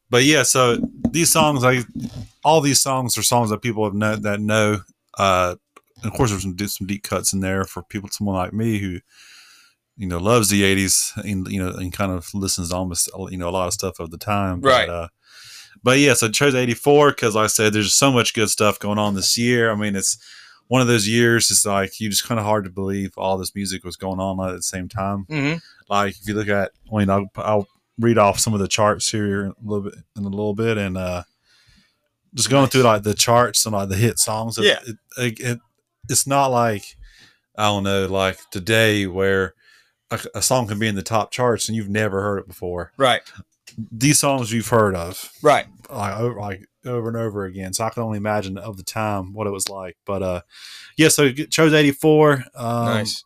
[0.09, 0.77] but yeah, so
[1.11, 1.85] these songs, like
[2.43, 4.81] all these songs, are songs that people have know that know.
[5.17, 5.55] Uh,
[6.01, 8.79] and of course, there's some some deep cuts in there for people, someone like me
[8.79, 8.99] who
[9.99, 13.37] you know loves the 80s and you know and kind of listens to almost you
[13.37, 14.87] know a lot of stuff of the time Right.
[14.87, 15.07] but, uh,
[15.83, 18.79] but yeah so I chose 84 because like i said there's so much good stuff
[18.79, 20.17] going on this year i mean it's
[20.69, 23.53] one of those years it's like you just kind of hard to believe all this
[23.55, 25.53] music was going on at the same time hmm
[25.89, 27.67] like if you look at i mean i'll, I'll
[27.99, 30.97] read off some of the charts here a little bit in a little bit and
[30.97, 31.23] uh
[32.35, 32.71] just going Nice.
[32.71, 34.79] through like the charts and like the hit songs Yeah.
[34.87, 35.59] it, it, it,
[36.09, 36.83] it's not like
[37.57, 39.53] i don't know like today where
[40.11, 42.91] a, a song can be in the top charts and you've never heard it before
[42.97, 43.21] Right.
[43.91, 45.65] these songs you've heard of Right.
[45.89, 49.33] like over, like over and over again so i can only imagine of the time
[49.33, 50.41] what it was like but uh
[50.97, 53.23] yeah so chose 84 um nice.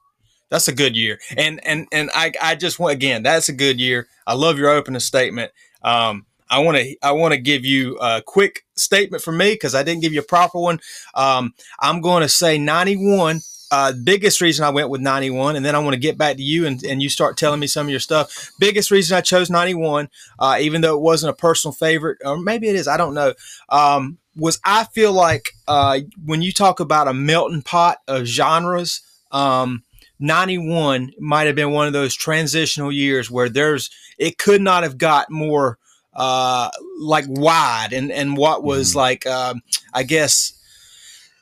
[0.50, 3.80] That's a good year, and and and I I just want again that's a good
[3.80, 4.08] year.
[4.28, 5.52] I love your opening statement.
[5.82, 9.74] Um, I want to I want to give you a quick statement from me because
[9.74, 10.80] I didn't give you a proper one.
[11.15, 13.39] Um, I'm going to say 91.
[13.74, 16.44] Uh, biggest reason I went with 91, and then I want to get back to
[16.44, 18.52] you and, and you start telling me some of your stuff.
[18.60, 22.68] Biggest reason I chose 91, uh, even though it wasn't a personal favorite, or maybe
[22.68, 23.34] it is, I don't know,
[23.70, 29.02] um, was I feel like uh, when you talk about a melting pot of genres,
[29.32, 29.84] um,
[30.20, 35.00] 91 might have been one of those transitional years where there's it could not have
[35.00, 35.80] got more
[36.16, 38.96] uh like wide and and what was Mhm.
[38.96, 39.62] like um
[39.96, 40.54] i guess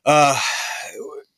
[0.06, 0.40] uh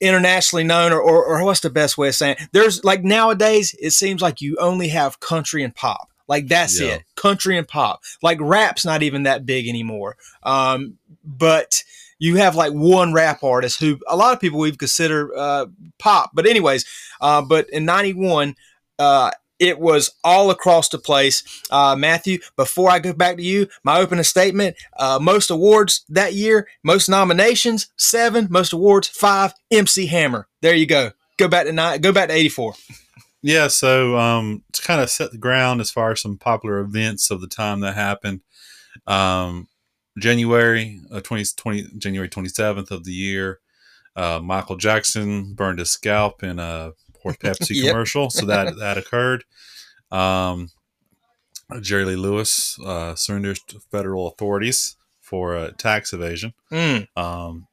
[0.03, 2.49] internationally known or, or or what's the best way of saying it?
[2.51, 6.95] there's like nowadays it seems like you only have country and pop like that's Yeah.
[6.95, 11.83] it country and pop like rap's not even that big anymore um but
[12.19, 15.65] you have like one rap artist who a lot of people we've considered uh,
[15.99, 16.31] pop.
[16.33, 16.85] But anyways,
[17.19, 18.55] uh, but in '91,
[18.97, 19.31] uh,
[19.67, 21.43] it was all across the place.
[21.69, 26.34] Uh, Matthew, before I go back to you, my opening statement: uh, most awards that
[26.34, 29.54] year, most nominations seven, most awards five.
[29.71, 30.47] MC Hammer.
[30.62, 31.12] There you go.
[31.38, 32.02] Go back to nine.
[32.02, 32.73] Go back to '84.
[33.41, 37.30] Yeah, so um, to kind of set the ground as far as some popular events
[37.30, 38.39] of the time that happened,
[39.06, 39.67] um,
[40.17, 43.60] January uh, 20, 20 January twenty seventh of the year,
[44.15, 46.91] uh, Michael Jackson burned his scalp in a
[47.23, 47.91] poor Pepsi Yep.
[47.91, 49.43] commercial, so that that occurred.
[50.12, 50.69] Um,
[51.81, 56.53] Jerry Lee Lewis uh, surrendered to federal authorities for uh, tax evasion.
[56.71, 57.67] Mm, Um,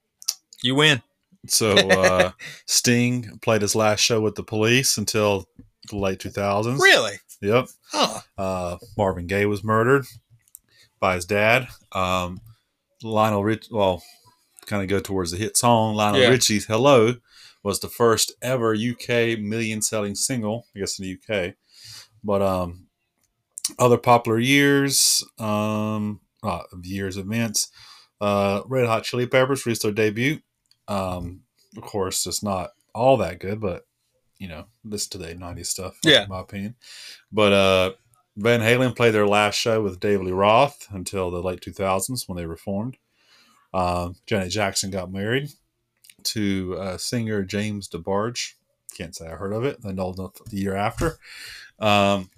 [0.62, 1.02] you win.
[1.48, 2.30] so uh,
[2.66, 5.46] Sting played his last show with the police until
[5.90, 6.78] the late 2000s.
[6.78, 7.16] Really?
[7.42, 7.68] Yep.
[7.90, 8.20] Huh.
[8.38, 10.06] Uh, Marvin Gaye was murdered
[11.00, 11.68] by his dad.
[11.92, 12.40] Um,
[13.02, 14.02] Lionel Rich, well,
[14.66, 15.94] kind of go towards the hit song.
[15.94, 16.28] Lionel Yeah.
[16.28, 17.14] Richie's "Hello"
[17.62, 21.54] was the first ever UK million-selling single, I guess in the UK.
[22.24, 22.86] But um,
[23.78, 27.70] other popular years, um, uh, years events.
[28.20, 30.40] Uh, Red Hot Chili Peppers released their debut.
[30.88, 31.42] Um,
[31.76, 33.86] of course, it's not all that good, but
[34.38, 35.98] you know, listen to the '90s stuff.
[36.04, 36.24] Yeah.
[36.24, 36.74] in my opinion.
[37.30, 37.92] But uh,
[38.36, 42.36] Van Halen played their last show with David Lee Roth until the late 2000s when
[42.36, 42.96] they reformed.
[43.72, 45.50] Um, Janet Jackson got married
[46.24, 48.54] to uh, singer James DeBarge.
[48.96, 49.78] Can't say I heard of it.
[49.84, 51.18] I know the the year after.
[51.78, 52.28] Um,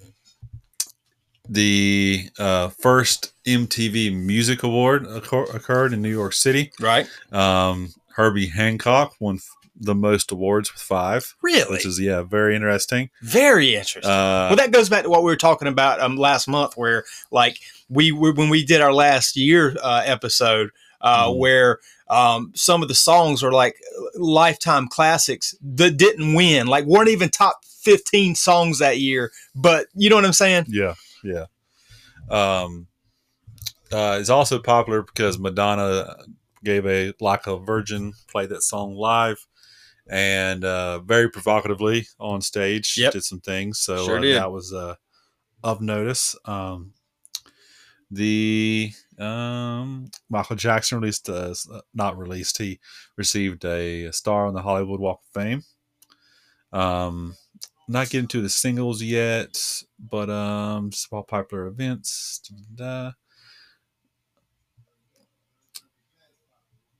[1.48, 6.72] the uh, first MTV Music Award occur- occurred in New York City.
[6.80, 7.06] Right?
[7.32, 11.68] Um, Herbie Hancock won f- the most awards with five, Really?
[11.70, 13.10] which is yeah, very interesting.
[13.22, 14.04] Very interesting.
[14.10, 17.04] Uh, well, that goes back to what we were talking about um, last month, where
[17.32, 21.38] like we were when we did our last year uh, episode, uh, Mhm.
[21.38, 21.78] where
[22.12, 23.76] um, some of the songs are like
[24.14, 29.30] lifetime classics that didn't win, like weren't even top fifteen songs that year.
[29.54, 30.66] But you know what I'm saying?
[30.68, 30.94] yeah,
[31.24, 31.46] yeah.
[32.30, 32.86] Um,
[33.90, 36.16] uh, it's also popular because Madonna
[36.64, 39.46] gave a like a virgin played that song live.
[40.10, 43.12] And uh, very provocatively on stage, Yep.
[43.12, 43.78] did some things.
[43.80, 44.36] So Sure uh, did.
[44.36, 44.96] that was uh,
[45.62, 46.36] of notice.
[46.44, 46.92] Um,
[48.12, 51.54] the um, Michael Jackson released, uh,
[51.94, 52.78] not released, he
[53.16, 55.62] received a star on the Hollywood Walk of Fame.
[56.72, 57.34] Um,
[57.88, 59.58] not getting to the singles yet,
[59.98, 62.40] but um, small popular events.
[62.76, 63.12] Da-da-da.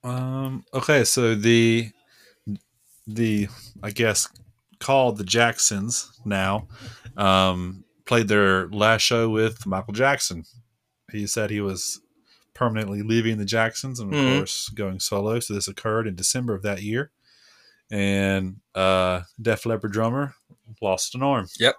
[0.05, 1.90] Um, okay, so the
[3.07, 3.48] the
[3.83, 4.29] I guess
[4.81, 6.66] called the Jacksons now
[7.16, 10.44] um, played their last show with Michael Jackson.
[11.12, 12.01] He said he was
[12.55, 14.37] permanently leaving the Jacksons and of Mhm.
[14.38, 15.40] course going solo.
[15.40, 17.11] So this occurred in December of that year.
[17.90, 20.35] And uh Def Leppard drummer
[20.81, 21.48] lost an arm.
[21.59, 21.77] Yep.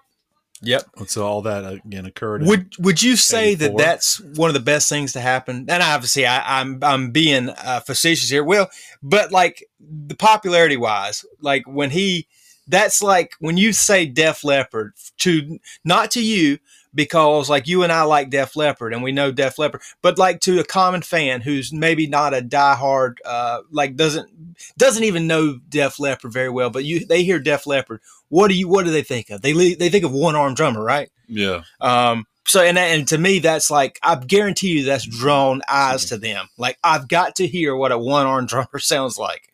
[0.61, 0.83] Yep.
[0.97, 2.43] And so all that again occurred.
[2.43, 5.65] Would Would you say that that's one of the best things to happen?
[5.67, 8.43] And obviously, I, I'm I'm being uh, facetious here.
[8.43, 8.69] Well,
[9.01, 12.27] but like the popularity wise, like when he,
[12.67, 16.59] that's like when you say Def Leppard to not to you
[16.93, 20.39] because like you and I like Def Leppard and we know Def Leppard, but like
[20.41, 24.29] to a common fan who's maybe not a diehard, uh, like doesn't
[24.77, 28.01] doesn't even know Def Leppard very well, but you they hear Def Leppard.
[28.29, 29.41] What do you what do they think of?
[29.41, 31.09] They they think of one arm drummer, right?
[31.27, 31.63] yeah.
[31.81, 36.17] Um, so and and to me, that's like I guarantee you that's drawn eyes to
[36.17, 36.47] them.
[36.57, 39.49] Like I've got to hear what a one arm drummer sounds like.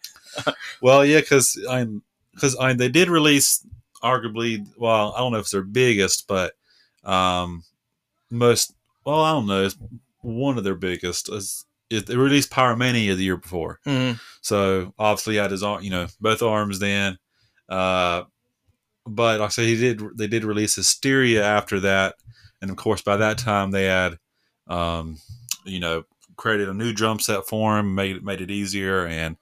[0.81, 3.65] Well, yeah, because I'm because I they did release
[4.03, 4.65] arguably.
[4.77, 6.53] Well, I don't know if it's their biggest, but
[7.03, 7.63] um,
[8.29, 8.73] most.
[9.05, 9.65] Well, I don't know.
[9.65, 9.77] It's
[10.21, 11.29] one of their biggest.
[11.29, 13.79] Is, is they released Pyromania the year before,
[14.41, 17.17] so obviously he had his arm, you know, both arms then.
[17.67, 18.23] Uh,
[19.05, 20.01] but like I said, he did.
[20.17, 22.15] They did release Hysteria after that,
[22.61, 24.19] and of course by that time they had,
[24.67, 25.17] um,
[25.65, 26.03] you know,
[26.35, 29.37] created a new drum set for him, made it made it easier, and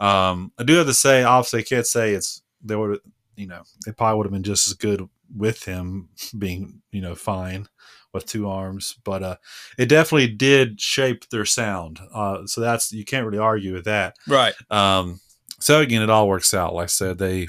[0.00, 3.00] um, I do have to say, obviously, I can't say it's they would,
[3.36, 7.14] you know, they probably would have been just as good with him being, you know,
[7.14, 7.66] fine
[8.12, 9.36] with two arms, but uh,
[9.78, 11.98] it definitely did shape their sound.
[12.14, 14.16] Uh, so that's you can't really argue with that.
[14.28, 14.54] Right.
[14.70, 15.20] Um,
[15.60, 16.74] so again, it all works out.
[16.74, 17.48] Like I said, they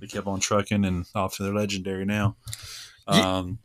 [0.00, 2.36] they kept on trucking, and obviously they're legendary now.
[3.06, 3.58] Um,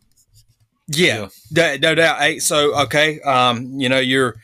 [0.88, 1.28] Yeah.
[1.52, 2.20] Da- No doubt.
[2.20, 3.20] Hey, so okay.
[3.22, 4.36] Um, you know, you're.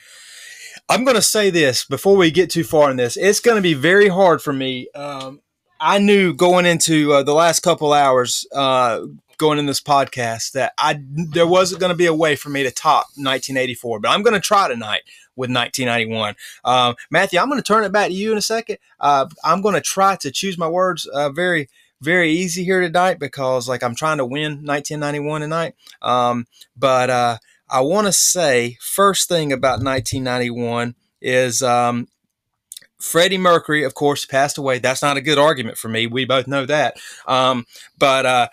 [0.90, 3.16] I'm going to say this before we get too far in this.
[3.16, 4.90] It's going to be very hard for me.
[4.94, 5.40] Um,
[5.86, 9.02] I knew going into uh, the last couple hours, uh,
[9.38, 12.64] going in this podcast, that I there wasn't going to be a way for me
[12.64, 15.02] to top 1984, but I'm going to try tonight
[15.36, 16.36] with 1991.
[16.64, 18.78] Um, Matthew, I'm going to turn it back to you in a second.
[18.98, 21.68] Uh, I'm going to try to choose my words uh, very,
[22.00, 25.76] very easy here tonight because, like, I'm trying to win 1991 tonight.
[26.02, 27.38] Um, but uh,
[27.70, 32.08] I want to say first thing about 1991 is um,
[33.04, 34.80] Freddie Mercury, of course, passed away.
[34.80, 36.08] That's not a good argument for me.
[36.08, 36.96] We both know that.
[37.28, 37.66] Um,
[37.98, 38.48] but uh,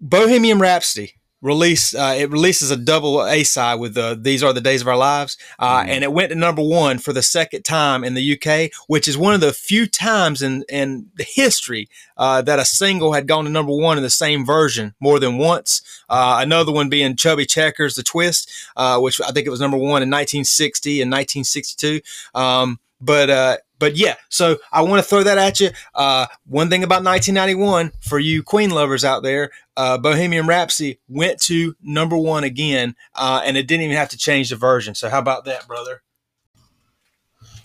[0.00, 4.60] Bohemian Rhapsody released uh, it releases a double A side with uh, "These Are the
[4.60, 5.88] Days of Our Lives," uh, Mhm.
[5.88, 9.18] and it went to number one for the second time in the UK, which is
[9.18, 13.44] one of the few times in in the history uh, that a single had gone
[13.44, 15.82] to number one in the same version more than once.
[16.08, 19.76] Uh, another one being "Chubby Checkers," "The Twist," uh, which I think it was number
[19.76, 22.00] one in 1960 and 1962.
[22.36, 25.70] Um, but uh, but yeah, so I want to throw that at you.
[25.94, 31.40] Uh, one thing about 1991 for you Queen lovers out there, uh, Bohemian Rhapsody went
[31.42, 34.94] to number one again, uh, and it didn't even have to change the version.
[34.94, 36.02] So how about that, brother?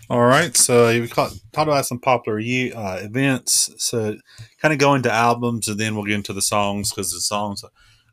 [0.09, 3.69] All right, so we talked about some popular uh, events.
[3.77, 4.15] So,
[4.61, 7.63] kind of go into albums, and then we'll get into the songs because the songs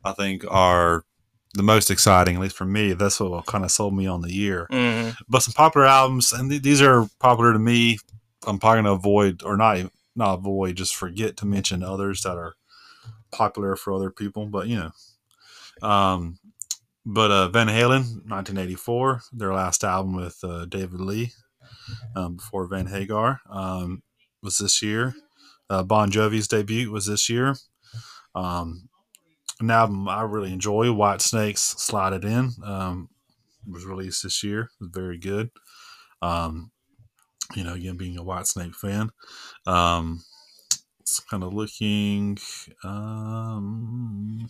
[0.03, 1.05] I think are
[1.55, 2.93] the most exciting, at least for me.
[2.93, 4.67] That's what kind of sold me on the year.
[4.71, 5.11] Mm-hmm.
[5.27, 7.97] But some popular albums, and th- these are popular to me.
[8.45, 9.89] I'm probably going to avoid or not.
[10.15, 12.55] not avoid, just forget to mention others that are
[13.31, 14.45] popular for other people.
[14.47, 14.77] But you
[15.81, 16.39] know, um,
[17.05, 21.31] but uh, Van Halen, 1984, their last album with uh, David Lee,
[22.15, 24.03] um, before Van Hagar, um,
[24.41, 25.15] was this year.
[25.69, 27.55] Uh, bon Jovi's debut was this year.
[28.35, 28.89] Um,
[29.59, 33.09] an album I really enjoy, Whitesnake's Slide It In, um,
[33.69, 34.61] was released this year.
[34.61, 35.49] It was very good.
[36.21, 36.71] Um,
[37.55, 39.11] you know, again, being a Whitesnake fan.
[39.67, 40.23] Um,
[40.99, 42.37] it's kind of looking.
[42.83, 44.47] Um,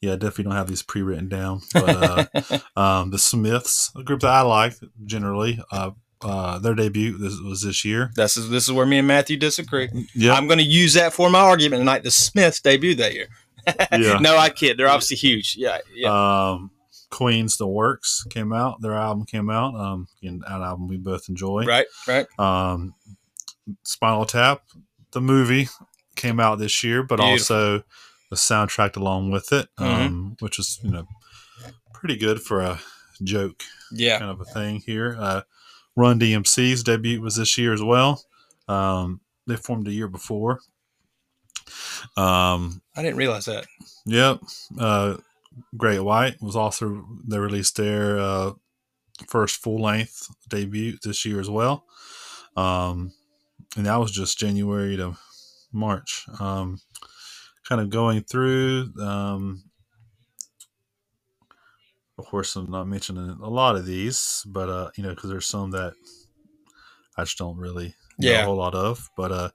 [0.00, 1.60] yeah, I definitely don't have these pre-written down.
[1.72, 5.60] But uh, um, the Smiths, a group that I like generally.
[5.70, 8.10] Uh, uh, their debut this was this year.
[8.14, 9.88] This is this is where me and Matthew disagree.
[10.14, 12.02] Yeah, I'm going to use that for my argument tonight.
[12.02, 13.28] The Smiths debuted that year.
[13.66, 14.18] Yeah.
[14.20, 14.76] no, I kid.
[14.76, 15.56] They're obviously huge.
[15.56, 16.50] Yeah, yeah.
[16.50, 16.70] Um,
[17.10, 18.80] Queen's The Works came out.
[18.82, 19.74] Their album came out.
[19.74, 21.64] Um, an album we both enjoy.
[21.64, 22.26] right, right.
[22.38, 22.94] Um,
[23.82, 24.62] Spinal Tap,
[25.12, 25.68] the movie,
[26.16, 27.32] came out this year, but Beautiful.
[27.56, 27.82] also
[28.30, 29.84] the soundtrack along with it, Mhm.
[30.06, 31.06] um, which is you know
[31.92, 32.80] pretty good for a
[33.22, 35.16] joke Yeah, kind of a thing here.
[35.18, 35.42] Uh,
[35.96, 38.22] Run DMC's debut was this year as well.
[38.68, 40.60] Um, they formed a year before.
[42.16, 43.66] Um, I didn't realize that.
[44.06, 44.40] Yep.
[44.78, 45.16] Uh,
[45.76, 48.52] Great White was also they released their uh,
[49.28, 51.84] first full length debut this year as well,
[52.56, 53.12] um,
[53.76, 55.16] and that was just January to
[55.72, 56.24] March.
[56.38, 56.80] Um,
[57.68, 58.92] kind of going through.
[59.00, 59.64] Um,
[62.18, 65.46] of course, I'm not mentioning a lot of these, but uh, you know, because there's
[65.46, 65.94] some that
[67.16, 68.42] I just don't really know Yeah.
[68.42, 69.08] a whole lot of.
[69.16, 69.50] But uh,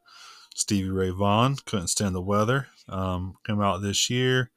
[0.55, 2.67] Stevie Ray Vaughan couldn't stand the weather.
[2.89, 4.49] Um, came out this year.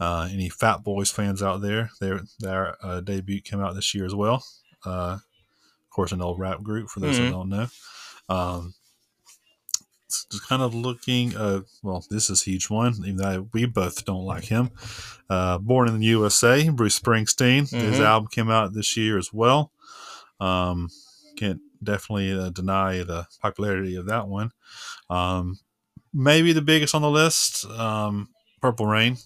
[0.00, 1.90] Uh, any Fat Boys fans out there?
[2.00, 4.44] Their their uh, debut came out this year as well.
[4.86, 7.24] Uh, of course, an old rap group for those Mhm.
[7.26, 7.66] that don't know.
[8.28, 8.74] Um,
[10.08, 11.36] just kind of looking.
[11.36, 12.94] Uh, well, this is a huge one.
[12.98, 14.70] Even though we both don't like him.
[15.28, 17.68] Uh, Born in the USA, Bruce Springsteen.
[17.70, 18.04] His Mhm.
[18.04, 19.72] album came out this year as well.
[20.38, 20.90] Um,
[21.36, 24.50] can't definitely uh, deny the popularity of that one.
[25.10, 25.58] Um,
[26.12, 28.28] maybe the biggest on the list, um,
[28.60, 29.16] Purple Rain.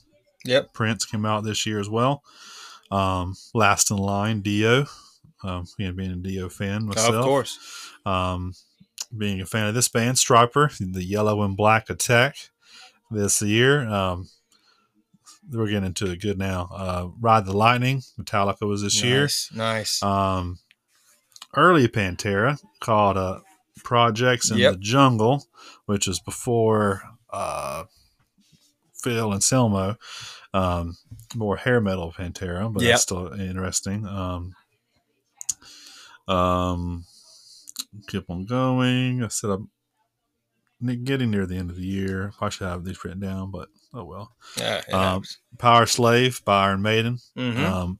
[0.44, 0.72] Yep.
[0.72, 2.22] Prince came out this year as well.
[2.90, 4.86] Um, Last in Line, Dio.
[5.44, 7.14] Um, you know, being a Dio fan myself.
[7.14, 7.58] of course.
[8.06, 8.54] Um,
[9.16, 12.36] being a fan of this band, Stryper, the Yellow and Black Attack
[13.10, 13.86] this year.
[13.88, 14.28] Um,
[15.50, 16.68] we're getting into it good now.
[16.72, 19.22] Uh, Ride the Lightning, Metallica was this year.
[19.22, 20.02] Nice, nice.
[20.02, 20.58] Um,
[21.56, 23.40] early Pantera called uh,
[23.84, 24.72] Projects in Yep.
[24.72, 25.46] the Jungle,
[25.86, 27.84] which is before uh,
[29.02, 29.96] Phil Anselmo.
[30.54, 30.96] Um,
[31.34, 32.90] more hair metal Pantera, but Yep.
[32.92, 34.06] that's still interesting.
[34.06, 34.54] Um,
[36.26, 37.04] um,
[38.08, 39.22] keep on going.
[39.22, 39.68] I said I'm
[41.04, 42.32] getting near the end of the year.
[42.40, 44.32] I should have these written down, but oh well.
[44.56, 45.22] yeah, um.
[45.56, 47.18] Powerslave by Iron Maiden.
[47.36, 47.58] Mhm.
[47.64, 47.98] Um,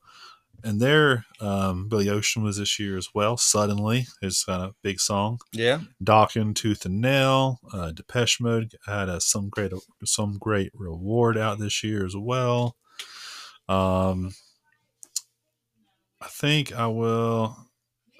[0.64, 3.36] and there, um, Billy Ocean was this year as well.
[3.36, 5.38] Suddenly, is a big song.
[5.52, 9.72] yeah, Dokken, Tooth and Nail, uh, Depeche Mode had a, some great
[10.04, 12.76] some great reward out this year as well.
[13.68, 14.32] Um,
[16.20, 17.56] I think I will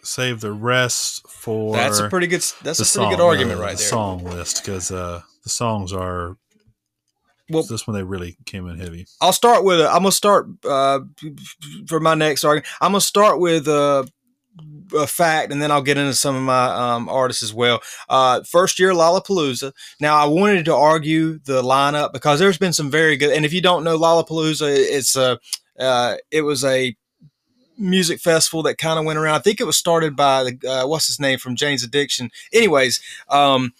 [0.03, 2.44] save the rest for that's a pretty good.
[2.62, 3.88] That's a pretty good argument uh, right the there.
[3.88, 6.37] Song list because uh, the songs are
[7.50, 9.06] Well, this one they really came in heavy.
[9.20, 9.80] I'll start with.
[9.80, 11.00] i I'm gonna start uh,
[11.87, 12.66] for my next argument.
[12.80, 14.04] I'm gonna start with uh,
[14.94, 17.80] a fact, and then I'll get into some of my um, artists as well.
[18.08, 19.72] Uh, first year Lollapalooza.
[20.00, 23.30] Now I wanted to argue the lineup because there's been some very good.
[23.30, 25.38] And if you don't know Lollapalooza, it's a
[25.78, 26.96] uh, it was a
[27.78, 29.37] music festival that kind of went around.
[29.37, 32.30] I think it was started by the uh, what's his name from Jane's Addiction.
[32.52, 33.72] Anyways, um,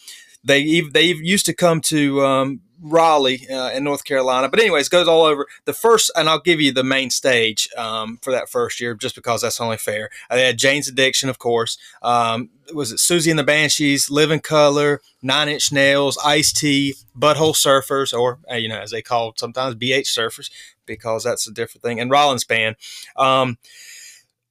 [0.45, 4.49] they they used to come to um, Raleigh uh, in North Carolina.
[4.49, 8.19] But anyways, goes all over the first, and I'll give you the main stage um,
[8.23, 10.11] for that first year, just because that's only fair.
[10.31, 11.79] They had Jane's Addiction, of course.
[12.03, 17.55] Um, was it Siouxsie and the Banshees, Living Colour, Nine Inch Nails, Ice T, Butthole
[17.55, 20.51] Surfers, or uh, you know as they called sometimes BH Surfers,
[20.87, 22.77] because that's a different thing, and Rollins Band.
[23.17, 23.59] Um,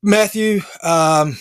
[0.04, 1.38] Matthew, um,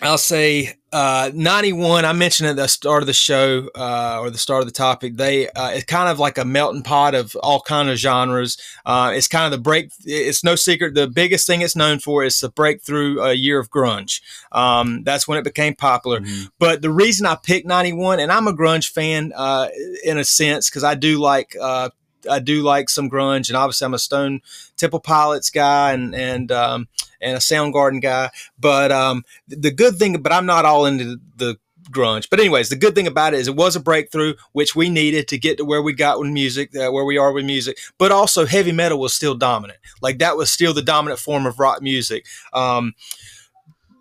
[0.00, 2.04] I'll say uh, 91.
[2.04, 5.16] I mentioned at the start of the show uh, or the start of the topic.
[5.16, 8.56] They uh, it's kind of like a melting pot of all kind of genres.
[8.86, 9.90] Uh, it's kind of the break.
[10.04, 10.94] It's no secret.
[10.94, 14.20] The biggest thing it's known for is the breakthrough uh, year of grunge.
[14.52, 16.20] Um, that's when it became popular.
[16.20, 16.50] Mhm.
[16.60, 19.68] But the reason I picked 91, and I'm a grunge fan uh,
[20.04, 21.90] in a sense, because I do like uh,
[22.30, 24.42] I do like some grunge, and obviously I'm a Stone
[24.76, 26.88] Temple Pilots guy and and um,
[27.20, 28.30] and a Soundgarden guy.
[28.58, 31.58] But um, the good thing, but I'm not all into the
[31.90, 32.28] grunge.
[32.30, 35.28] But anyways, the good thing about it is it was a breakthrough, which we needed
[35.28, 37.78] to get to where we got with music, uh, where we are with music.
[37.98, 39.78] But also, heavy metal was still dominant.
[40.00, 42.26] Like that was still the dominant form of rock music.
[42.52, 42.94] Um,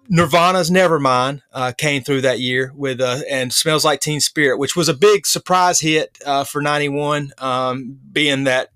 [0.10, 4.76] Nirvana's Nevermind uh, came through that year with uh, and Smells Like Teen Spirit, which
[4.76, 8.70] was a big surprise hit uh, for '91, um, being that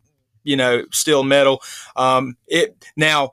[0.43, 1.61] you know still metal.
[1.95, 3.31] Um, it now.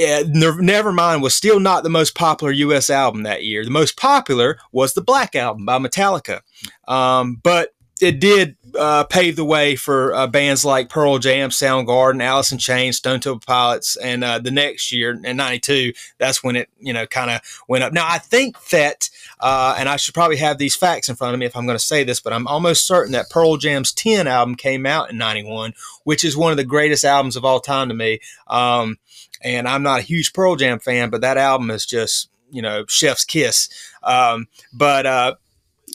[0.00, 2.90] Nevermind was still not the most popular U.S.
[2.90, 3.64] album that year.
[3.64, 6.40] The most popular was the Black Album by Metallica,
[6.88, 12.22] um, but it did uh, pave the way for uh, bands like Pearl Jam, Soundgarden,
[12.22, 16.56] Alice in Chains, Stone Temple Pilots, and uh, the next year in '92, that's when
[16.56, 17.92] it you know kind of went up.
[17.92, 21.40] Now I think that, uh, and I should probably have these facts in front of
[21.40, 24.26] me if I'm going to say this, but I'm almost certain that Pearl Jam's 10
[24.26, 25.74] album came out in '91,
[26.04, 28.20] which is one of the greatest albums of all time to me.
[28.46, 28.98] Um,
[29.42, 32.84] and I'm not a huge Pearl Jam fan, but that album is just you know
[32.88, 33.68] chef's kiss.
[34.02, 35.34] Um, but uh,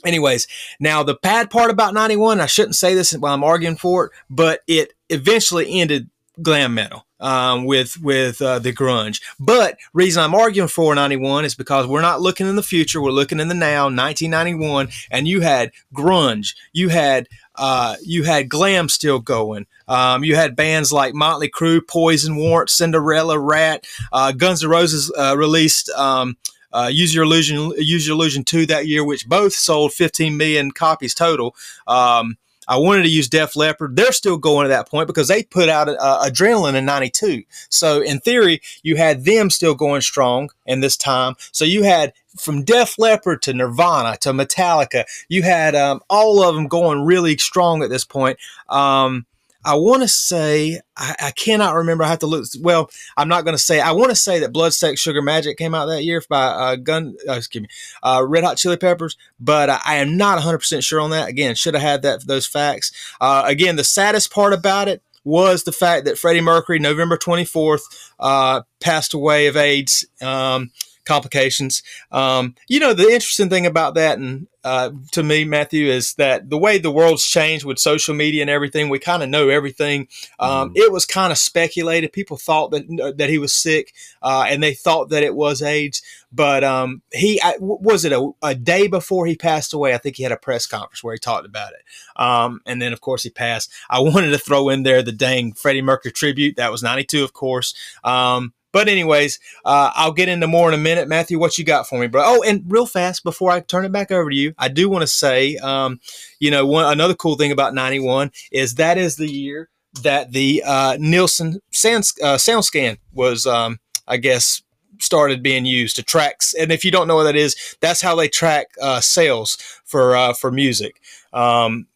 [0.06, 0.48] anyways,
[0.80, 4.12] now the bad part about 91, I shouldn't say this while I'm arguing for it,
[4.30, 6.10] but it eventually ended
[6.42, 9.22] glam metal um, with with uh, the grunge.
[9.40, 13.12] But reason I'm arguing for 91 is because we're not looking in the future, we're
[13.12, 17.28] looking in the now, 1991, and you had grunge, you had
[17.58, 19.66] uh, you had glam still going.
[19.88, 25.12] Um, you had bands like Motley Crue, Poison, Warrant, Cinderella, Ratt, uh, Guns N' Roses
[25.18, 25.90] uh, released.
[25.92, 26.38] Um,
[26.74, 30.72] uh, Use Your Illusion, Use Your Illusion 2 that year, which both sold 15 million
[30.72, 31.56] copies total.
[31.88, 32.38] Um,
[32.68, 33.96] I wanted to use Def Leppard.
[33.96, 37.44] They're still going at that point because they put out uh, Adrenaline in 92.
[37.70, 41.36] So in theory, you had them still going strong in this time.
[41.52, 46.56] So you had from Def Leppard to Nirvana to Metallica, you had um, all of
[46.56, 48.38] them going really strong at this point.
[48.70, 49.26] Um,
[49.66, 52.04] I want to say I, I, cannot remember.
[52.04, 52.46] I have to look.
[52.62, 53.82] Well, I'm not going to say.
[53.82, 56.76] I want to say that Blood, Sex, Sugar, Magic came out that year by uh,
[56.76, 57.18] Gun.
[57.28, 57.68] Uh, excuse me,
[58.04, 59.18] uh, Red Hot Chili Peppers.
[59.40, 61.28] But I, I am not 100 percent sure on that.
[61.28, 62.92] Again, should have had that those facts.
[63.20, 67.82] Uh, again, the saddest part about it was the fact that Freddie Mercury, November 24th,
[68.20, 70.06] uh, passed away of AIDS.
[70.22, 70.72] Um,
[71.06, 71.84] complications.
[72.12, 76.50] Um, you know, the interesting thing about that, and uh, to me, Matthew, is that
[76.50, 80.08] the way the world's changed with social media and everything, we kind of know everything.
[80.40, 80.78] Um, mm.
[80.78, 82.12] It was kind of speculated.
[82.12, 83.94] People thought that that he was sick,
[84.24, 86.02] uh, and they thought that it was AIDS.
[86.32, 89.94] But um, he I, was it a, a, day before he passed away.
[89.94, 91.84] I think he had a press conference where he talked about it.
[92.20, 93.72] Um, and then, of course, he passed.
[93.88, 96.56] I wanted to throw in there the dang Freddie Mercury tribute.
[96.56, 97.76] That was '92, of course.
[98.04, 101.08] Um, but anyways, uh, I'll get into more in a minute.
[101.08, 102.24] Matthew, what you got for me, bro?
[102.26, 105.04] Oh, and real fast before I turn it back over to you, I do want
[105.04, 106.02] to say, um,
[106.42, 109.70] you know, one another cool thing about '91 is that is the year
[110.04, 114.62] that the uh, Nielsen sound, uh, SoundScan was, um, I guess,
[115.00, 116.42] started being used to track.
[116.60, 119.56] And if you don't know what that is, that's how they track uh, sales
[119.86, 121.00] for uh, for music.
[121.32, 121.88] Um,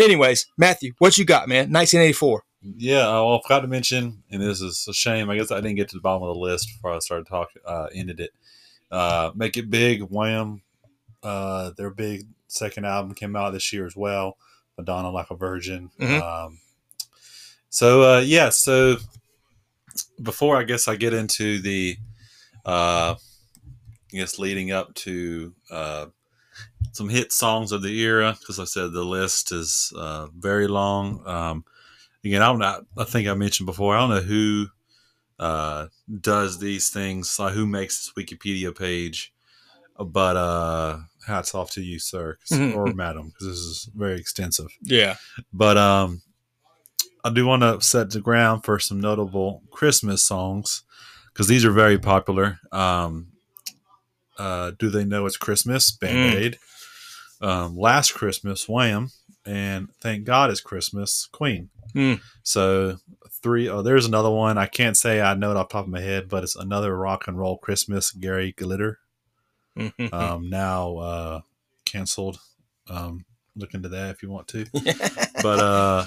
[0.00, 1.70] anyways, Matthew, what you got, man?
[1.70, 2.42] 1984.
[2.62, 5.28] Yeah, I forgot to mention, and this is a shame.
[5.30, 7.60] I guess I didn't get to the bottom of the list before I started talking.
[7.66, 8.30] Uh, ended it.
[8.90, 10.02] Uh, Make it big.
[10.02, 10.62] Wham.
[11.22, 14.36] Uh, their big second album came out this year as well.
[14.76, 15.90] Madonna like a Virgin.
[16.00, 16.22] Mm-hmm.
[16.22, 16.58] Um,
[17.68, 18.96] so uh, yeah, so
[20.22, 21.96] before I guess I get into the,
[22.64, 26.06] uh, I guess leading up to uh,
[26.92, 31.26] some hit songs of the era, because I said the list is uh, very long.
[31.26, 31.64] Um,
[32.24, 32.84] again, I'm not.
[32.96, 33.96] I think I mentioned before.
[33.96, 34.66] I don't know who
[35.38, 35.86] uh,
[36.20, 39.32] does these things, like who makes this Wikipedia page,
[39.98, 42.38] but uh, hats off to you, sir,
[42.74, 44.68] or madam, because this is very extensive.
[44.82, 45.16] Yeah.
[45.52, 46.22] But um,
[47.24, 50.84] I do want to set the ground for some notable Christmas songs
[51.32, 52.58] because these are very popular.
[52.70, 53.28] Um,
[54.38, 55.90] uh, do they know it's Christmas?
[55.90, 56.58] Band Aid.
[57.40, 57.46] Mm.
[57.46, 59.10] Um, Last Christmas, Wham,
[59.44, 61.70] and Thank God It's Christmas, Queen.
[61.94, 62.20] Mm.
[62.42, 62.98] So
[63.42, 63.68] three.
[63.68, 64.58] Oh, there's another one.
[64.58, 67.28] I can't say I know it off top of my head, but it's another rock
[67.28, 68.10] and roll Christmas.
[68.10, 68.98] Gary Glitter.
[69.76, 70.06] Mm-hmm.
[70.14, 71.40] Um, now uh,
[71.84, 72.38] canceled.
[72.88, 73.24] Um,
[73.56, 74.66] look into that if you want to.
[75.42, 76.06] but uh,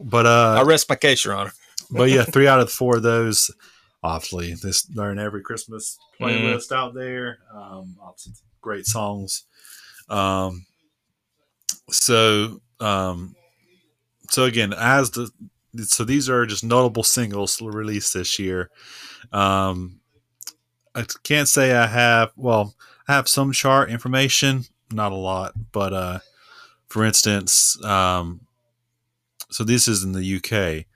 [0.00, 1.52] but uh, I rest my case, Your Honor.
[1.90, 3.50] but yeah, three out of four of those.
[4.02, 6.76] Obviously, this they're in every Christmas playlist mm.
[6.76, 7.38] out there.
[7.54, 7.96] Um,
[8.60, 9.44] great songs.
[10.08, 10.66] Um,
[11.90, 13.34] so um,
[14.30, 15.30] so again, as the
[15.84, 18.70] so these are just notable singles released this year.
[19.32, 20.00] Um,
[20.94, 22.74] I can't say I have well,
[23.08, 26.18] I have some chart information, not a lot, but uh,
[26.88, 28.40] for instance, um,
[29.50, 30.86] so this is in the UK.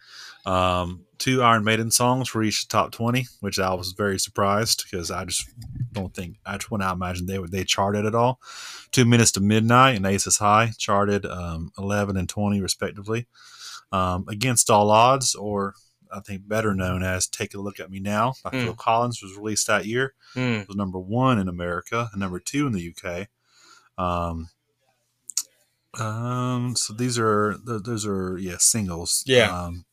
[0.48, 5.10] Um, two Iron Maiden songs reached the top 20, which I was very surprised because
[5.10, 5.46] I just
[5.92, 8.40] don't think I just would not imagine they would they charted at all.
[8.90, 13.26] Two Minutes to Midnight and Aces High charted um, 11 and 20 respectively.
[13.92, 15.74] Um, Against All Odds, or
[16.10, 18.64] I think better known as Take a Look at Me Now by Mm.
[18.64, 20.14] Phil Collins, was released that year.
[20.34, 20.62] Mm.
[20.62, 23.28] It was number one in America and number two in the UK.
[24.02, 24.48] Um,
[25.98, 29.24] um, so these are those are yeah singles.
[29.26, 29.64] Yeah.
[29.64, 29.84] Um,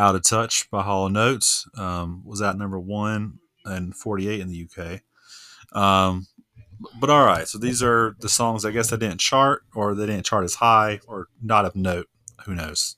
[0.00, 4.48] Out of Touch by Hall and Oates um, was at number one and 48 in
[4.48, 5.02] the UK.
[5.78, 6.26] Um,
[6.98, 10.06] but all right, so these are the songs I guess that didn't chart or they
[10.06, 12.08] didn't chart as high or not of note.
[12.46, 12.96] Who knows?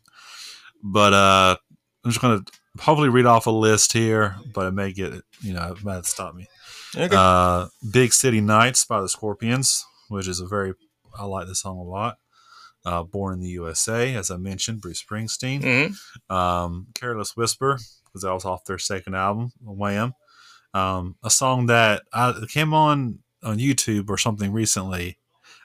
[0.81, 1.57] But uh,
[2.05, 5.53] I'm just going to hopefully read off a list here, but it may get you
[5.53, 6.47] know it might stop me.
[6.97, 7.17] Okay.
[7.17, 10.75] Uh, Big City Nights by the Scorpions, which is a very,
[11.19, 12.19] I like this song a lot.
[12.85, 15.63] Uh, Born in the USA, as I mentioned, Bruce Springsteen.
[15.63, 16.35] Mhm.
[16.35, 20.15] Um, Careless Whisper, because that was off their second album, Wham.
[20.75, 25.19] Um, a song that I came on on YouTube or something recently,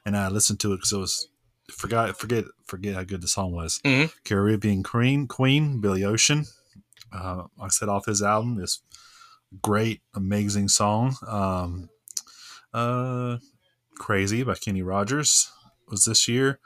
[0.06, 1.28] and I listened to it because it was
[1.72, 3.80] forgot forget forget how good the song was.
[3.84, 4.12] Mhm.
[4.24, 6.46] Caribbean Queen, Queen, Billy Ocean.
[7.12, 8.82] Uh, like I said off his album, this
[9.62, 11.16] great, amazing song.
[11.26, 11.90] Um,
[12.74, 13.38] uh,
[13.98, 15.50] Crazy by Kenny Rogers
[15.88, 16.60] was this year.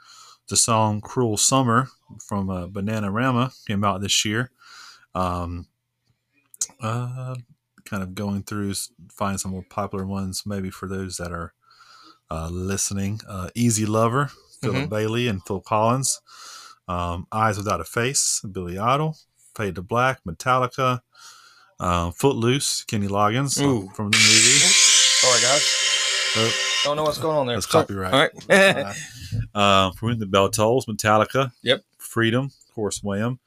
[0.52, 1.88] The song Cruel Summer
[2.22, 4.50] from uh, Bananarama came out this year.
[5.14, 5.66] Um,
[6.78, 7.36] uh,
[7.86, 8.74] kind of going through,
[9.10, 11.54] find some more popular ones maybe for those that are
[12.30, 13.22] uh, listening.
[13.26, 14.30] Uh, Easy Lover,
[14.60, 16.20] Philip Bailey and Phil Collins.
[16.86, 19.16] Um, Eyes Without a Face, Billy Idol.
[19.56, 21.00] Fade to Black, Metallica.
[21.80, 24.58] Uh, Footloose, Kenny Loggins uh, from the movie.
[24.58, 25.78] Sorry, guys.
[26.36, 27.56] Oh, Don't know what's going on there.
[27.56, 27.84] That's Sorry.
[27.84, 28.12] copyright.
[28.12, 28.96] All right.
[29.54, 31.52] uh, from the Bell Tolls, Metallica.
[31.62, 31.82] Yep.
[31.98, 33.38] Freedom, of course, Wham.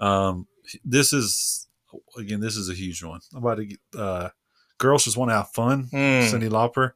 [0.00, 0.46] Um,
[0.84, 1.68] this is
[2.16, 3.20] again, this is a huge one.
[3.32, 4.30] I'm about to get, uh,
[4.78, 5.84] girls just want to have fun.
[5.90, 5.96] Hmm.
[5.96, 6.92] Cyndi Lauper,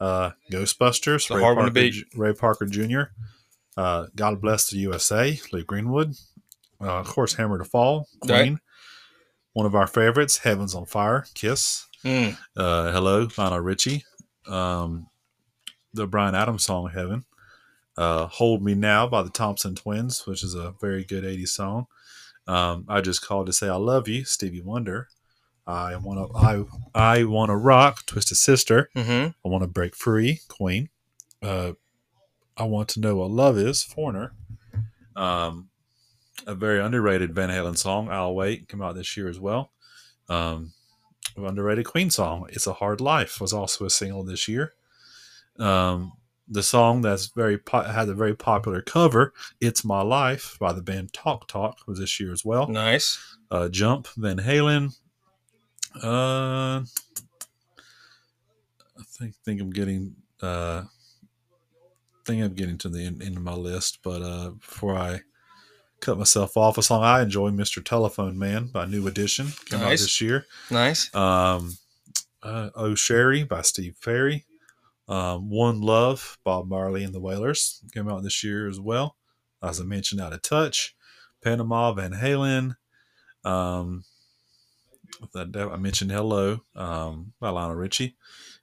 [0.00, 1.70] uh, Ghostbusters, to Parker.
[2.16, 3.12] Ray Parker Jr.,
[3.76, 6.14] uh, God Bless the USA, Lee Greenwood,
[6.80, 8.52] uh, of course, Hammer to Fall, Queen.
[8.54, 8.58] Right.
[9.52, 11.86] One of our favorites, Heavens on Fire, Kiss.
[12.04, 12.36] Mm.
[12.56, 14.04] Uh, Hello, Lionel Richie.
[14.46, 15.08] Um,
[15.92, 17.24] the Bryan Adams song, Heaven.
[17.96, 21.86] Uh, Hold Me Now by the Thompson Twins, which is a very good 80s song.
[22.46, 25.08] Um, I just called to say I love you, Stevie Wonder.
[25.66, 28.88] I want to I I want to rock, Twisted Sister.
[28.96, 29.28] Mm-hmm.
[29.44, 30.88] I want to break free, Queen.
[31.42, 31.72] Uh,
[32.56, 34.32] I want to know what love is, Foreigner.
[35.14, 35.68] Um,
[36.46, 39.72] a very underrated Van Halen song, I'll Wait, came out this year as well.
[40.28, 40.72] Um,
[41.36, 44.72] an underrated Queen song, It's a Hard Life, was also a single this year.
[45.58, 46.12] Um,
[46.50, 50.80] the song that's very po- had a very popular cover, It's My Life, by the
[50.82, 53.18] band Talk Talk, was this year as well Nice.
[53.50, 54.94] uh, Jump, Van Halen.
[56.02, 56.84] Uh, I
[59.18, 60.82] think think I'm getting uh,
[62.24, 65.20] think I'm getting to the end, end of my list, but uh, before I
[66.00, 67.84] cut myself off, a song I enjoy, "Mr.
[67.84, 70.46] Telephone Man" by New Edition, came out this year.
[70.70, 71.12] Nice.
[71.14, 71.76] Um,
[72.42, 74.44] uh, "Oh Sherrie" by Steve Perry.
[75.08, 79.16] Um, "One Love" Bob Marley and the Wailers came out this year as well.
[79.62, 80.94] As I mentioned, "Out of Touch,"
[81.42, 82.76] Panama, Van Halen.
[83.44, 84.04] Um,
[85.34, 88.16] I mentioned "Hello" um, by Lionel Richie.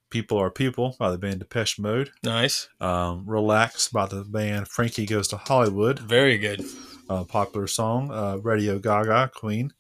[0.09, 2.11] "People Are People" by the band Depeche Mode.
[2.23, 2.69] Nice.
[2.79, 6.61] Um, "Relax" by the band Frankie Goes to Hollywood Very good.
[7.09, 8.11] uh, popular song.
[8.11, 9.73] Uh, Radio Gaga, Queen.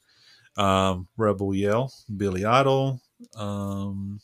[0.57, 3.01] Um, Rebel Yell, Billy Idol.
[3.35, 4.19] Um,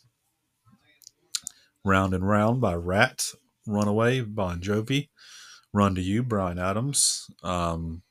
[1.83, 3.27] Round and Round by Ratt.
[3.67, 5.09] Runaway, Bon Jovi.
[5.73, 7.29] Run to You, Bryan Adams.
[7.43, 8.01] Um,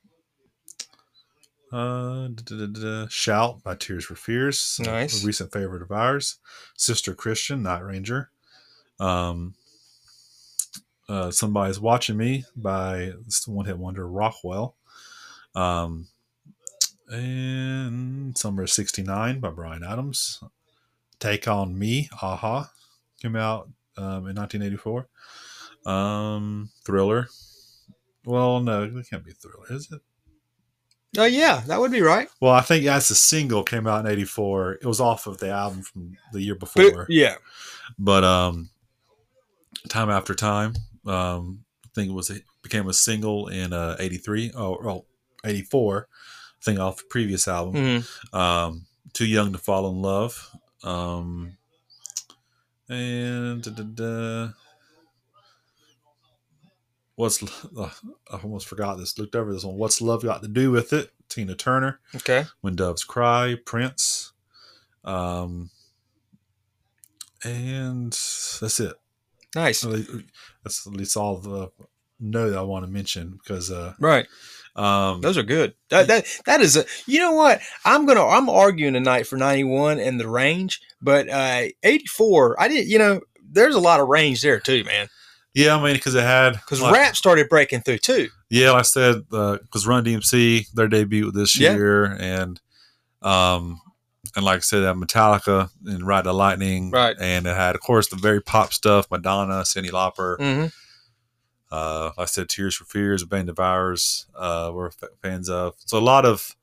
[1.73, 4.81] uh, da- da- da- da- Shout by Tears for Fears.
[4.83, 5.23] Nice.
[5.23, 6.39] A recent favorite of ours.
[6.77, 8.31] Sister Christian, Night Ranger.
[8.99, 9.55] Um,
[11.09, 13.13] uh, Somebody's Watching Me by
[13.47, 14.77] one hit wonder Rockwell.
[15.55, 16.09] Um,
[17.09, 20.43] and Summer 69 by Bryan Adams.
[21.19, 22.71] Take on Me, a-ha,
[23.21, 25.09] came out um, in 1984.
[25.87, 27.29] Um, Thriller.
[28.25, 30.01] Well, no, it can't be Thriller, is it?
[31.19, 32.29] Oh yeah, that would be right.
[32.41, 34.75] Well, I think that's a single came out in 84.
[34.75, 37.07] It was off of the album from the year But, before.
[37.09, 37.35] yeah.
[37.99, 38.71] but um
[39.89, 40.75] time after time
[41.07, 45.05] um i think it was it became a single in uh 83 oh, oh
[45.45, 46.07] 84
[46.63, 48.35] thing off the previous album Mhm.
[48.35, 50.51] um too young to fall in love
[50.85, 51.57] um
[52.91, 54.49] and da, da, da.
[57.15, 57.91] what's uh,
[58.31, 59.19] I almost forgot this.
[59.19, 59.77] Looked over this one.
[59.77, 61.13] What's love got to do with it?
[61.29, 62.01] Tina Turner.
[62.17, 62.45] Okay.
[62.61, 63.57] When Doves Cry.
[63.65, 64.33] Prince.
[65.05, 65.71] Um,
[67.45, 68.95] and that's it.
[69.55, 69.83] Nice.
[70.63, 71.71] That's at least all the
[72.19, 74.27] know that I want to mention because uh, right.
[74.81, 75.75] Um, Those are good.
[75.91, 76.85] That that that is a.
[77.07, 77.61] You know what?
[77.85, 78.27] I'm gonna.
[78.27, 82.61] I'm arguing tonight for 91 and the range, but uh 84.
[82.61, 82.89] I didn't.
[82.89, 83.21] You know,
[83.51, 85.09] there's a lot of range there too, man.
[85.53, 88.29] Yeah, I mean, because it had because like, rap started breaking through too.
[88.49, 91.75] Yeah, like I said, because uh, Run DMC their debut this yeah.
[91.75, 92.61] year, and
[93.21, 93.81] um,
[94.37, 97.17] and like I said, that Metallica and Ride the Lightning, right?
[97.21, 100.39] And it had, of course, the very pop stuff, Madonna, Cyndi Lauper.
[100.39, 100.67] Mm-hmm.
[101.71, 104.91] Uh, like I said, Tears for Fears, Band of Ours, uh, we're
[105.23, 105.75] fans of.
[105.87, 106.57] So a lot of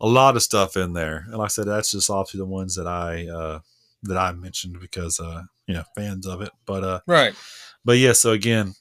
[0.00, 2.74] a lot of stuff in there, and like I said, that's just obviously the ones
[2.76, 3.60] that I uh,
[4.04, 6.50] that I mentioned because uh, you know fans of it.
[6.64, 7.34] But uh, right,
[7.84, 8.12] but yeah.
[8.12, 8.74] So again,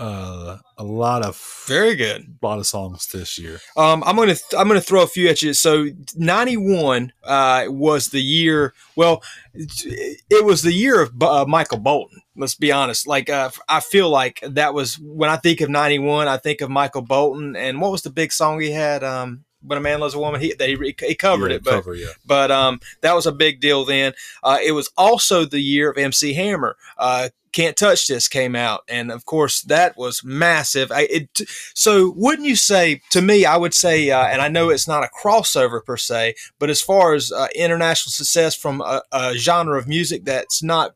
[0.00, 1.36] uh, a lot of
[1.66, 3.60] very good, a lot of songs this year.
[3.76, 5.52] Um, I'm gonna th- I'm gonna throw a few at you.
[5.52, 8.72] So '91 uh, was the year.
[8.96, 9.22] Well,
[9.54, 12.22] it was the year of uh, Michael Bolton.
[12.34, 13.06] Let's be honest.
[13.06, 16.28] Like uh, I feel like that was when I think of '91.
[16.28, 17.54] I think of Michael Bolton.
[17.54, 19.04] And what was the big song he had?
[19.04, 21.94] Um, when a man loves a woman, he he, he covered yeah, it, but cover,
[21.94, 22.08] yeah.
[22.24, 24.12] but um, that was a big deal then.
[24.42, 26.76] Uh, it was also the year of MC Hammer.
[26.96, 30.92] Uh, can't Touch This came out, and of course that was massive.
[30.92, 31.40] I, it,
[31.74, 33.44] so wouldn't you say to me?
[33.44, 36.80] I would say, uh, and I know it's not a crossover per se, but as
[36.80, 40.94] far as uh, international success from a, a genre of music that's not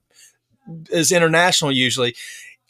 [0.93, 2.15] as international usually,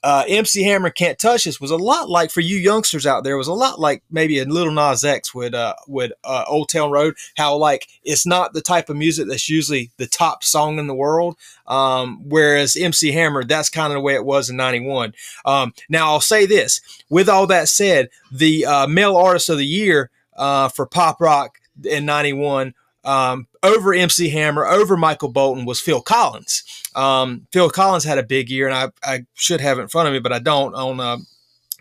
[0.05, 3.39] uh, MC Hammer Can't Touch This was a lot like for you youngsters out there
[3.39, 6.91] was a lot like maybe a Lil Nas X with uh, with uh, Old Town
[6.91, 7.15] Road.
[7.39, 10.95] How like it's not the type of music that's usually the top song in the
[10.95, 11.39] world.
[11.67, 15.15] Um, whereas MC Hammer, that's kind of the way it was in '91.
[15.47, 19.67] Um, now I'll say this: with all that said, the uh, male artist of the
[19.67, 22.75] year uh, for pop rock in '91
[23.05, 26.63] um, over MC Hammer, over Michael Bolton was Phil Collins.
[26.95, 30.07] Um, Phil Collins had a big year, and I, I should have it in front
[30.07, 31.17] of me, but I don't on uh,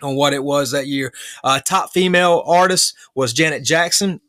[0.01, 1.13] on what it was that year.
[1.43, 4.19] Uh, top female artist was Janet Jackson.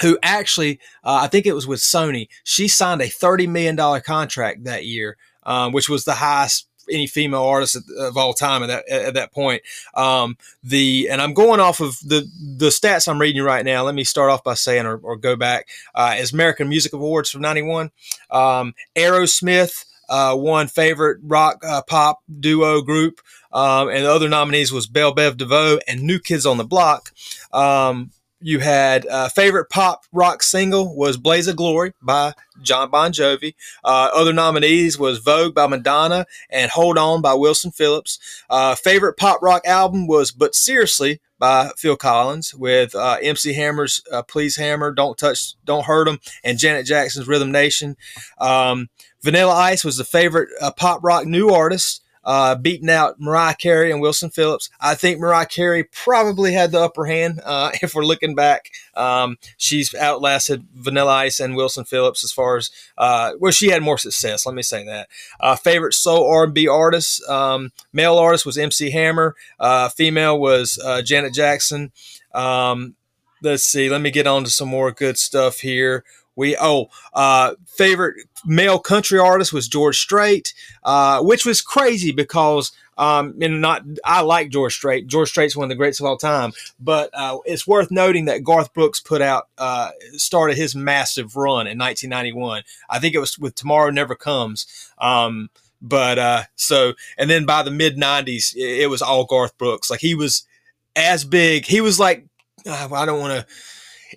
[0.00, 2.28] Who actually, uh, I think it was with Sony.
[2.44, 7.44] She signed a $30 million contract that year, um, which was the highest any female
[7.44, 9.62] artist of all time at that at that point.
[9.94, 13.82] Um, the and I'm going off of the the stats I'm reading right now.
[13.82, 17.30] Let me start off by saying, or, or go back uh, as American Music Awards
[17.30, 17.90] from '91.
[18.30, 23.20] Um, Aerosmith uh, won favorite rock uh, pop duo group.
[23.52, 27.12] Um, and the other nominees was Bell Biv DeVoe and New Kids on the Block.
[27.52, 28.10] Um,
[28.40, 33.54] you had uh, favorite pop rock single was "Blaze of Glory" by Jon Bon Jovi.
[33.84, 38.18] Uh, other nominees was "Vogue" by Madonna and "Hold On" by Wilson Phillips.
[38.48, 44.02] Uh, favorite pop rock album was "But Seriously" by Phil Collins, with uh, MC Hammer's
[44.12, 47.96] uh, "Please Hammer," "Don't Touch, Don't Hurt 'Em," and Janet Jackson's "Rhythm Nation."
[48.38, 48.88] Um,
[49.22, 53.90] Vanilla Ice was the favorite uh, pop rock new artist uh, beating out Mariah Carey
[53.90, 54.68] and Wilson Phillips.
[54.82, 58.70] I think Mariah Carey probably had the upper hand uh, if we're looking back.
[58.94, 63.82] Um, she's outlasted Vanilla Ice and Wilson Phillips as far as uh, well, she had
[63.82, 64.44] more success.
[64.44, 65.08] Let me say that.
[65.40, 69.34] Uh, favorite soul R&B artist, um, male artist was MC Hammer.
[69.58, 71.92] Uh, female was uh, Janet Jackson.
[72.34, 72.94] Um,
[73.42, 73.88] let's see.
[73.88, 76.04] Let me get on to some more good stuff here.
[76.38, 82.70] We oh, uh, favorite male country artist was George Strait, uh, which was crazy because
[82.96, 85.08] um, and not I like George Strait.
[85.08, 88.44] George Strait's one of the greats of all time, but uh, it's worth noting that
[88.44, 92.62] Garth Brooks put out uh, started his massive run in 1991.
[92.88, 94.92] I think it was with Tomorrow Never Comes.
[94.98, 95.50] Um,
[95.82, 99.90] but uh, so and then by the mid 90s, it, it was all Garth Brooks.
[99.90, 100.46] Like he was
[100.94, 101.66] as big.
[101.66, 102.26] He was like
[102.64, 103.54] uh, I don't want to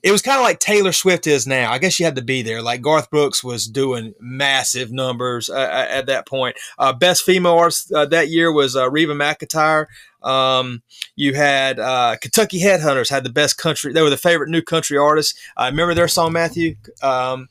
[0.03, 1.71] it was kind of like Taylor Swift is now.
[1.71, 2.61] I guess you had to be there.
[2.61, 6.57] Like Garth Brooks was doing massive numbers uh, uh at that point.
[6.79, 9.85] Uh, best female artist uh, that year was uh, Reba McEntire.
[10.23, 10.81] Um,
[11.15, 13.93] you had uh, Kentucky Headhunters had the best country.
[13.93, 15.39] They were the favorite new country artists.
[15.55, 16.75] I remember their song Matthew.
[17.01, 17.49] Um,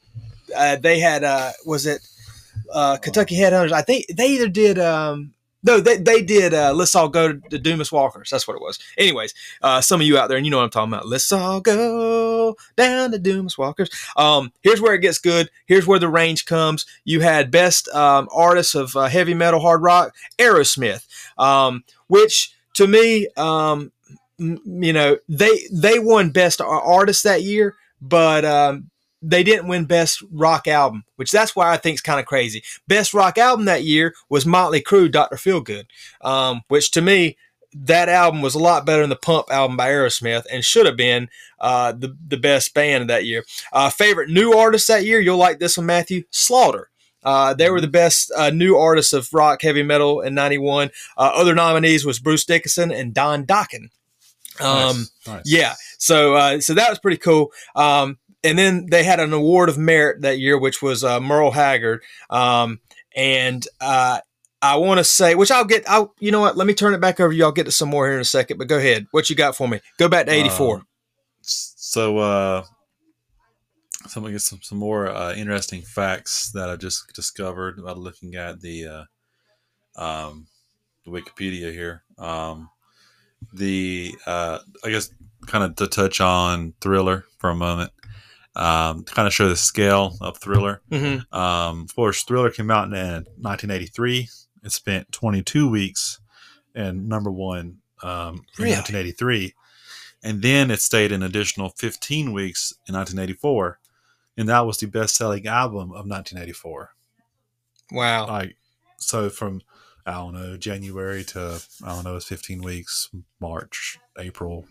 [0.80, 1.22] they had
[1.64, 2.00] was it
[3.00, 3.72] Kentucky Headhunters?
[3.72, 4.78] I think they either did.
[4.78, 6.54] Um, no, they, they did.
[6.54, 8.30] Uh, Let's all go to the Dumas Walkers.
[8.30, 8.78] That's what it was.
[8.96, 11.06] Anyways, uh, some of you out there, and you know what I'm talking about.
[11.06, 13.90] Let's all go down to Dumas Walkers.
[14.16, 15.50] Um, here's where it gets good.
[15.66, 16.86] Here's where the range comes.
[17.04, 21.06] You had best um, artists of uh, heavy metal, hard rock, Aerosmith,
[21.38, 23.92] um, which to me, um,
[24.38, 28.90] you know, they they won best artist that year, but um,
[29.22, 32.62] they didn't win best rock album, which that's why I think is kind of crazy.
[32.88, 35.36] Best rock album that year was Motley Crue, Dr.
[35.36, 35.84] Feelgood,
[36.22, 37.36] um, which to me,
[37.72, 40.96] that album was a lot better than the Pump album by Aerosmith and should have
[40.96, 41.28] been
[41.60, 43.44] uh, the the best band of that year.
[43.72, 45.20] Uh, favorite new artist that year?
[45.20, 46.24] You'll like this one, Matthew.
[46.30, 46.90] Slaughter.
[47.22, 50.90] Uh, they were the best uh, new artists of rock heavy metal in '91.
[51.16, 53.90] Uh, other nominees was Bruce Dickinson and Don Dokken.
[54.58, 55.42] Um, Nice, nice.
[55.44, 57.52] Yeah, so uh, so that was pretty cool.
[57.76, 61.50] Um, and then they had an award of merit that year, which was uh, Merle
[61.50, 62.02] Haggard.
[62.28, 62.80] Um,
[63.14, 64.20] and uh,
[64.62, 65.88] I want to say, which I'll get.
[65.88, 66.56] I'll you know what?
[66.56, 67.32] Let me turn it back over.
[67.32, 67.44] you.
[67.44, 68.58] I'll get to some more here in a second.
[68.58, 69.06] But go ahead.
[69.10, 69.80] What you got for me?
[69.98, 70.76] Go back to '84.
[70.76, 70.86] Um,
[71.42, 72.64] so uh
[74.08, 78.60] so get some, some more uh, interesting facts that I just discovered about looking at
[78.60, 78.86] the
[79.96, 80.46] uh, um,
[81.04, 82.02] the Wikipedia here.
[82.18, 82.70] Um,
[83.52, 85.10] the uh, I guess
[85.46, 87.92] kind of to touch on Thriller for a moment,
[88.56, 90.82] um, to kind of show the scale of Thriller.
[90.90, 91.34] mm-hmm.
[91.34, 94.28] Um, of course, Thriller came out in 1983.
[94.62, 96.20] It spent 22 weeks
[96.74, 98.72] and number one um, in Really?
[98.72, 99.54] 1983,
[100.22, 103.78] and then it stayed an additional 15 weeks in 1984,
[104.36, 106.90] and that was the best-selling album of 1984.
[107.92, 108.26] Wow.
[108.26, 108.56] Like,
[108.98, 109.62] so from
[110.06, 113.08] I don't know January to I don't know it's 15 weeks,
[113.40, 114.66] March, April.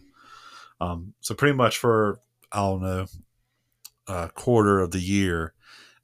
[0.81, 2.19] Um, so pretty much for
[2.51, 3.07] I don't know
[4.09, 5.53] a quarter of the year,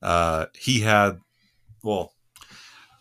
[0.02, 1.20] uh, he had
[1.84, 2.14] well,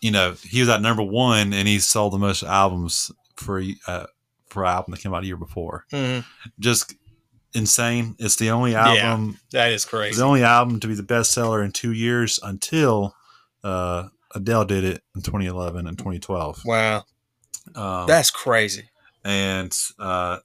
[0.01, 4.05] you know, he was at number one, and he sold the most albums for uh,
[4.49, 5.85] for an album that came out a year before.
[5.91, 6.23] Mhm.
[6.59, 6.93] Just
[7.53, 8.15] insane.
[8.19, 8.87] It's the only Yeah.
[9.11, 10.17] album That is crazy.
[10.17, 13.15] the only album to be the bestseller in two years until
[13.63, 16.61] uh, Adele did it in 2011 and 2012.
[16.65, 17.05] Wow.
[17.73, 18.89] Um, That's crazy.
[19.23, 20.39] and uh,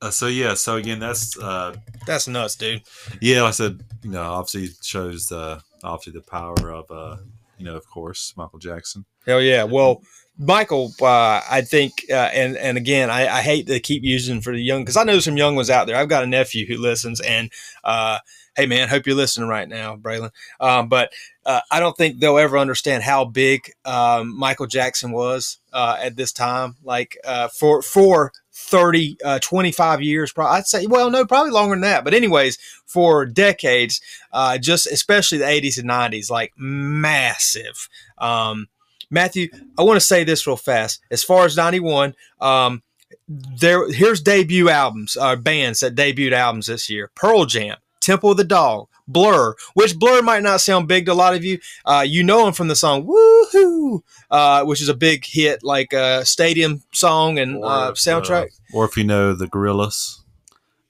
[0.00, 1.74] uh, so yeah, so again, that's uh,
[2.06, 2.82] That's nuts, dude.
[3.20, 3.42] yeah.
[3.42, 7.16] Like I said, you know, obviously shows the obviously the power of uh,
[7.58, 9.04] you know, of course, Michael Jackson.
[9.26, 9.64] Hell yeah.
[9.64, 10.02] Well,
[10.38, 14.52] Michael, uh, I think, uh, and and again, I, I hate to keep using for
[14.52, 15.96] the young because I know some young ones out there.
[15.96, 17.50] I've got a nephew who listens, and
[17.82, 18.18] uh,
[18.58, 20.32] hey, man, hope you're listening right now, Braylon.
[20.58, 21.12] Um, but
[21.46, 26.16] uh, I don't think they'll ever understand how big um, Michael Jackson was uh, at
[26.16, 26.74] this time.
[26.82, 31.76] Like uh, for for 30, uh, 25 years, probably, I'd say, well, no, probably longer
[31.76, 32.02] than that.
[32.02, 34.00] But anyways, for decades,
[34.32, 37.88] uh, just especially the 80s and 90s, like massive.
[38.18, 38.66] Um,
[39.08, 41.00] Matthew, I want to say this real fast.
[41.12, 42.82] As far as 91, um,
[43.28, 47.10] there here's debut albums, uh, bands that debuted albums this year.
[47.14, 47.76] Pearl Jam,
[48.08, 51.44] Temple of the Dog, Blur, which Blur might not sound big to a lot of
[51.44, 51.58] you.
[51.84, 54.00] Uh, you know them from the song Woohoo,
[54.30, 58.46] uh, which is a big hit, like a stadium song and uh, soundtrack.
[58.46, 60.20] uh, or if you know the Gorillaz,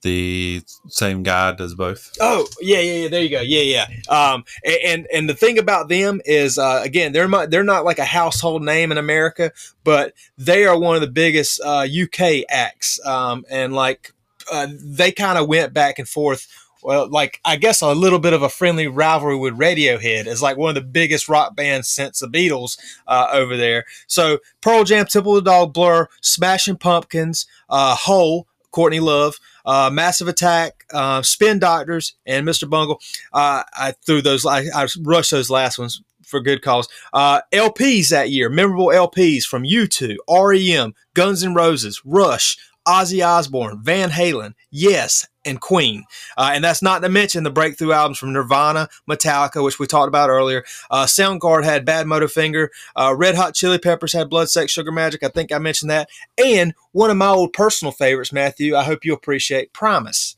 [0.02, 2.16] the same guy does both.
[2.20, 3.08] Oh yeah, yeah, yeah.
[3.08, 3.40] There you go.
[3.40, 3.88] Yeah, yeah.
[4.08, 4.44] Um,
[4.86, 8.04] and and the thing about them is, uh, again, they're not they're not like a
[8.04, 9.50] household name in America,
[9.82, 13.04] but they are one of the biggest uh, UK acts.
[13.04, 14.12] Um, and like
[14.52, 16.46] uh, they kind of went back and forth.
[16.82, 20.56] Well, like I guess a little bit of a friendly rivalry with Radiohead is like
[20.56, 23.84] one of the biggest rock bands since the Beatles uh, over there.
[24.06, 29.90] So Pearl Jam, Temple of the Dog, Blur, Smashing Pumpkins, uh, Hole, Courtney Love, uh,
[29.92, 32.68] Massive Attack, uh, Spin Doctors, and Mr.
[32.68, 33.00] Bungle.
[33.32, 34.46] Uh, I threw those.
[34.46, 36.88] I, I rushed those last ones for good cause.
[37.12, 42.58] Uh, LPs that year, memorable LPs from U2, REM, Guns N' Roses, Rush,
[42.88, 46.04] Ozzy Osbourne, Van Halen, Yes, and Queen.
[46.36, 50.08] Uh, and that's not to mention the breakthrough albums from Nirvana, Metallica, which we talked
[50.08, 50.64] about earlier.
[50.90, 52.68] Uh, Soundgarden had Badmotorfinger.
[52.96, 55.22] Uh, Red Hot Chili Peppers had Blood, Sex, Sugar Magic.
[55.22, 56.08] I think I mentioned that.
[56.42, 58.74] And one of my old personal favorites, Matthew.
[58.76, 60.36] I hope you appreciate Primus.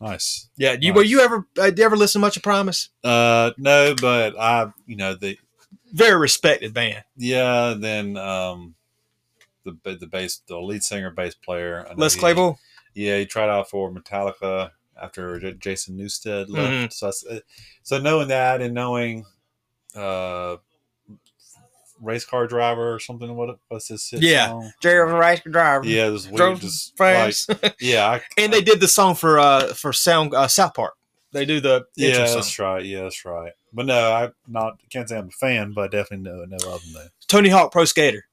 [0.00, 0.48] Nice.
[0.56, 0.96] Yeah, you Nice.
[0.96, 2.88] were you ever uh, did you ever listen to much of Primus?
[3.04, 5.38] Uh, no, but I, you know, the
[5.92, 7.04] Very respected band.
[7.16, 8.74] yeah, then um,
[9.64, 12.58] the the bass, the lead singer, bass player, Les he- Claypool.
[12.94, 16.72] Yeah, he tried out for Metallica after J- Jason Newsted left.
[16.72, 16.92] Mhm.
[16.92, 17.40] So, uh,
[17.82, 19.24] so knowing that and knowing,
[19.96, 20.56] uh,
[22.00, 23.34] race car driver or something.
[23.36, 24.48] What what's his hit Yeah.
[24.48, 24.72] song?
[24.80, 25.86] Jerry was a race car driver.
[25.86, 27.48] Yeah, this weird, Drove just fast.
[27.48, 30.94] like yeah, I, and they did the song for uh for Sound uh, South Park.
[31.32, 32.34] They do the yeah, song.
[32.36, 32.84] that's right.
[32.84, 33.52] Yeah, that's right.
[33.72, 36.82] But no, I not can't say I'm a fan, but I definitely know know of
[36.82, 37.06] them though.
[37.28, 38.26] Tony Hawk Pro Skater.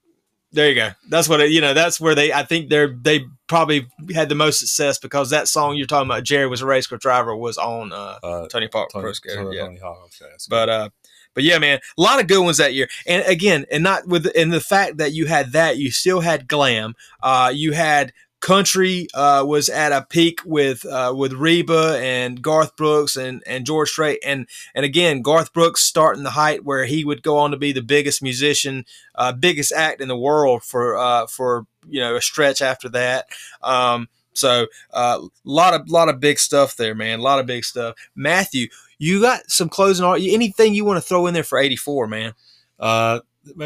[0.52, 0.90] There you go.
[1.10, 1.74] That's what it, you know.
[1.76, 2.34] That's where they.
[2.34, 6.24] I think they're they probably had the most success because that song you're talking about,
[6.24, 9.44] Jerry was a race car driver, was on uh, Uh, Tony Hawk Tony, Pro Skater.
[9.44, 9.66] Tony, yeah.
[9.66, 10.90] Tony Hawk, okay, But uh,
[11.36, 12.88] but yeah, man, a lot of good ones that year.
[13.06, 16.48] And again, and not with and the fact that you had that, you still had
[16.48, 16.96] glam.
[17.22, 22.76] Uh, you had country uh, was at a peak with uh, with Reba and Garth
[22.76, 27.04] Brooks and and George Strait and and again Garth Brooks starting the height where he
[27.04, 28.86] would go on to be the biggest musician,
[29.16, 33.26] uh, biggest act in the world for uh, for you know a stretch after that.
[33.62, 37.20] Um, so a uh, lot of lot of big stuff there, man.
[37.20, 37.96] A lot of big stuff.
[38.16, 38.68] Matthew,
[38.98, 40.22] you got some closing art?
[40.22, 42.34] Anything you want to throw in there for eighty four, man?
[42.80, 43.20] Uh,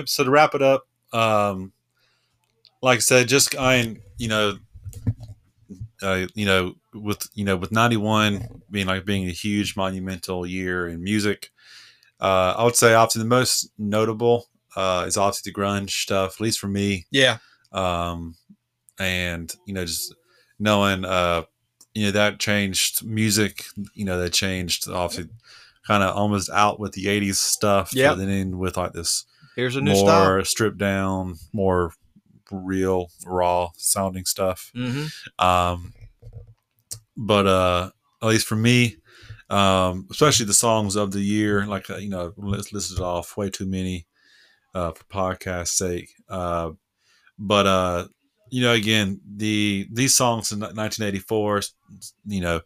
[0.05, 1.71] so to wrap it up, um,
[2.83, 4.57] like I said, just I, you know,
[6.01, 10.45] uh, you know, with you know, with ninety one being like being a huge monumental
[10.45, 11.49] year in music,
[12.19, 16.41] uh, I would say obviously the most notable uh, is obviously the grunge stuff, at
[16.41, 17.05] least for me.
[17.09, 17.37] Yeah.
[17.71, 18.35] Um,
[18.99, 20.13] and you know, just
[20.59, 21.43] knowing, uh,
[21.93, 23.63] you know, that changed music.
[23.93, 25.31] You know, that changed obviously
[25.87, 27.91] kind of almost out with the '80s stuff.
[27.95, 28.13] Yeah.
[28.13, 29.25] Then in with like this
[29.55, 30.45] Here's a new more style.
[30.45, 31.93] stripped down, more
[32.53, 34.71] real, raw sounding stuff.
[34.75, 35.45] Mm-hmm.
[35.45, 35.93] Um,
[37.15, 37.89] but uh,
[38.21, 38.97] at least for me,
[39.49, 43.37] um, especially the songs of the year, like uh, you know, let's list it off.
[43.37, 44.07] Way too many
[44.73, 46.09] uh, for podcast sake.
[46.29, 46.71] Uh,
[47.37, 48.07] but uh,
[48.49, 51.61] you know, again, the these songs in 1984,
[52.25, 52.61] you know,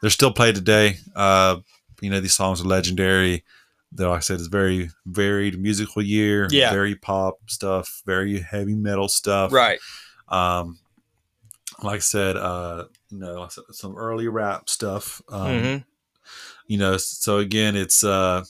[0.00, 0.96] they're still played today.
[1.14, 1.56] Uh,
[2.00, 3.44] you know, these songs are legendary.
[3.92, 6.46] Though like I said, it's very varied musical year.
[6.50, 6.70] Yeah.
[6.72, 9.52] very pop stuff, very heavy metal stuff.
[9.52, 9.78] Right.
[10.28, 10.78] Um,
[11.82, 15.20] like I said, uh, you know, some early rap stuff.
[15.28, 15.76] Um, mm-hmm.
[16.66, 18.44] You know, so again, it's uh,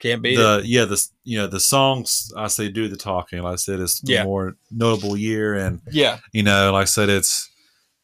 [0.00, 0.64] Can't be the it.
[0.64, 3.42] yeah the you know the songs I say do the talking.
[3.42, 4.24] Like I said, it's Yeah.
[4.24, 6.18] more notable year, and Yeah.
[6.32, 7.48] you know, like I said, it's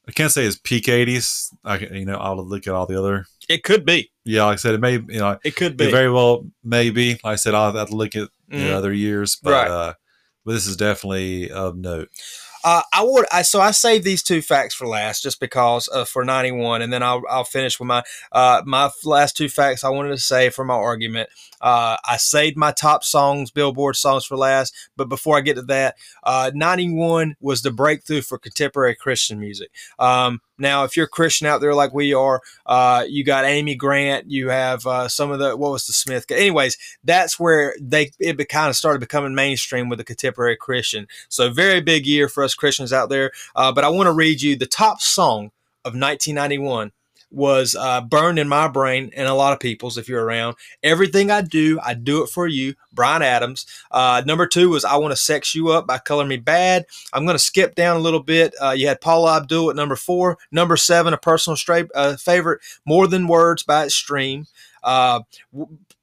[0.08, 1.50] I can't say it's peak eighties.
[1.64, 4.12] I can, you know I'll look at all the other It could be.
[4.26, 4.44] Yeah.
[4.44, 5.90] Like I said, it may you know It could be.
[5.90, 7.12] very well may be.
[7.24, 8.70] Like I said, I'll have to look at the Mhm.
[8.72, 9.68] other years, but Right.
[9.70, 9.94] uh,
[10.44, 12.08] but this is definitely of note.
[12.64, 13.26] Uh, I would.
[13.30, 16.82] I so I saved these two facts for last, just because uh, for ninety one,
[16.82, 18.02] and then I'll I'll finish with my
[18.32, 21.28] uh my last two facts I wanted to say for my argument.
[21.60, 25.62] Uh, I saved my top songs, Billboard songs for last, but before I get to
[25.62, 29.70] that, uh, ninety one was the breakthrough for contemporary Christian music.
[30.00, 33.74] Um, now, if you're a Christian out there like we are, uh, you got Amy
[33.74, 36.30] Grant, you have uh, some of the what was the Smith.
[36.30, 41.08] Anyways, that's where they it kind of started becoming mainstream with the contemporary Christian.
[41.28, 43.32] So very big year for us Christians out there.
[43.54, 45.50] Uh, but I want to read you the top song
[45.84, 46.92] of 1991
[47.36, 50.56] was uh, burned in my brain and a lot of people's if you're around.
[50.82, 52.74] Everything I do, I do it for you.
[52.92, 53.66] Bryan Adams.
[53.90, 56.84] Uh, number two was I Want to Sex You Up by Color Me Badd.
[57.12, 58.54] I'm going to skip down a little bit.
[58.60, 60.38] Uh, you had Paula Abdul at number four.
[60.50, 61.58] Number seven, a personal
[61.94, 64.46] uh, favorite, More Than Words by Extreme.
[64.86, 65.20] Uh,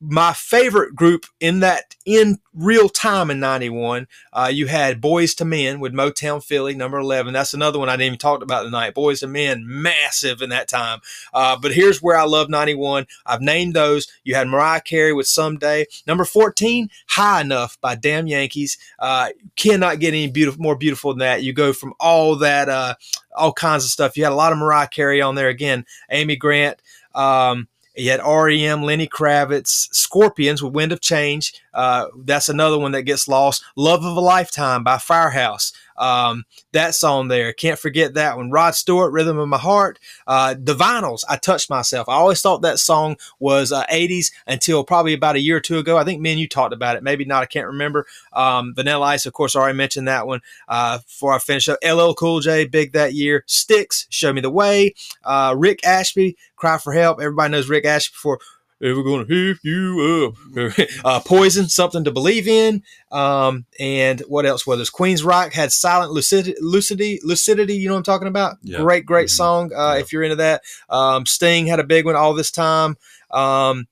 [0.01, 5.47] my favorite group in that in real time in 91 uh, you had Boyz II
[5.47, 8.93] Men with Motownphilly number 11 that's another one i didn't even talk about tonight.
[8.93, 10.99] Boyz II Men massive in that time.
[11.33, 14.11] Uh, but here's where i love 91 i've named those.
[14.25, 15.85] You had mariah carey with someday.
[16.05, 18.77] Number 14 high enough by damn yankees.
[18.99, 21.43] Uh, cannot get any beautiful more beautiful than that.
[21.43, 22.95] You go from all that uh,
[23.33, 24.17] all kinds of stuff.
[24.17, 25.47] You had a lot of mariah carey on there.
[25.47, 26.81] Again amy grant
[27.15, 31.53] um, you had REM, Lenny Kravitz, Scorpions with Wind of Change.
[31.73, 33.63] Uh, that's another one that gets lost.
[33.75, 35.73] Love of a Lifetime by Firehouse.
[35.97, 37.53] Um, that song there.
[37.53, 38.51] Can't forget that one.
[38.51, 39.99] Rod Stewart, Rhythm of My Heart.
[40.27, 42.09] Uh, the Vinyls, I Touched Myself.
[42.09, 45.77] I always thought that song was uh, 80s until probably about a year or two
[45.77, 45.97] ago.
[45.97, 47.03] I think me and you talked about it.
[47.03, 47.43] Maybe not.
[47.43, 48.05] I can't remember.
[48.31, 50.41] Um, Vanilla Ice, of course, I already mentioned that one.
[50.67, 53.43] Uh, before I finish up, LL Cool J, big that year.
[53.47, 54.95] Styx, Show Me the Way.
[55.23, 57.19] Uh, Rick Astley, Cry for Help.
[57.19, 58.39] Everybody knows Rick Astley for
[58.83, 60.77] Ever gonna hit you up?
[61.05, 62.83] uh, Poison, something to believe in.
[63.11, 64.67] Um, and what else?
[64.67, 67.75] Well, there's Queensrÿche had Silent Lucidity, Lucidity, Lucidity.
[67.77, 68.57] You know what I'm talking about?
[68.61, 68.79] Yeah.
[68.79, 69.31] Great, great Mhm.
[69.37, 69.73] song.
[69.73, 69.99] Uh, Yeah.
[70.01, 72.97] If you're into that, um, Sting had a big one all this time.
[73.31, 73.87] Um,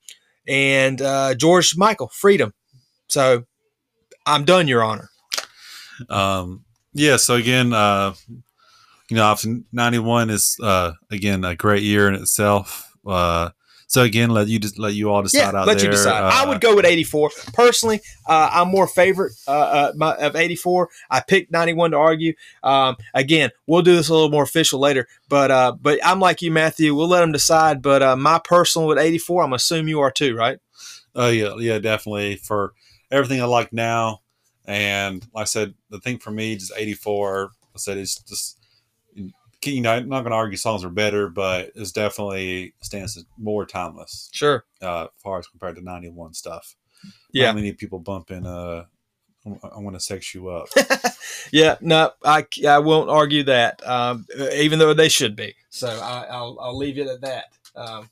[0.46, 2.52] and uh, George Michael, Freedom.
[3.08, 3.44] So
[4.26, 5.08] I'm done, Your Honor.
[6.10, 7.16] Um, yeah.
[7.16, 8.14] So again, uh,
[9.08, 12.90] you know, obviously ninety one is uh, again a great year in itself.
[13.06, 13.50] Uh,
[13.92, 15.84] so again, let you just let you all decide Yeah, out let there.
[15.84, 16.22] you decide.
[16.22, 17.30] I Uh, would go with 84.
[17.52, 20.88] Personally, uh, I'm more favorite uh, uh, my, of 84.
[21.10, 22.32] I picked 91 to argue.
[22.62, 26.40] Um, again, we'll do this a little more official later, but uh, but I'm like
[26.40, 26.94] you, Matthew.
[26.94, 27.82] We'll let them decide.
[27.82, 30.58] But uh, my personal with 84, I'm assume you are too, right?
[31.14, 32.72] Oh yeah, yeah, definitely for
[33.10, 34.22] everything I like now,
[34.64, 37.50] and like I said, the thing for me just eighty four.
[37.74, 38.58] I said it's just
[39.66, 43.24] you know I'm not going to argue songs are better, but it's definitely stands as
[43.38, 44.64] more timeless Sure.
[44.80, 46.74] uh, far as compared to ninety one stuff.
[47.32, 47.46] Yeah.
[47.46, 48.84] not many people bumping uh
[49.46, 50.68] I, I want to sex you up.
[51.52, 55.54] yeah, no, I, I won't argue that, um, even though they should be.
[55.68, 57.44] So I, will I'll leave it at that
[57.74, 58.08] um,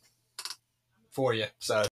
[1.10, 1.44] for you.
[1.60, 1.84] So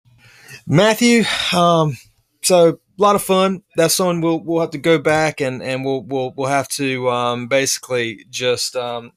[0.66, 1.22] Matthew,
[1.56, 1.96] um,
[2.42, 3.62] so a lot of fun.
[3.76, 7.08] That's something we'll we'll have to go back and and we'll we'll we'll have to
[7.10, 9.12] um, basically just um,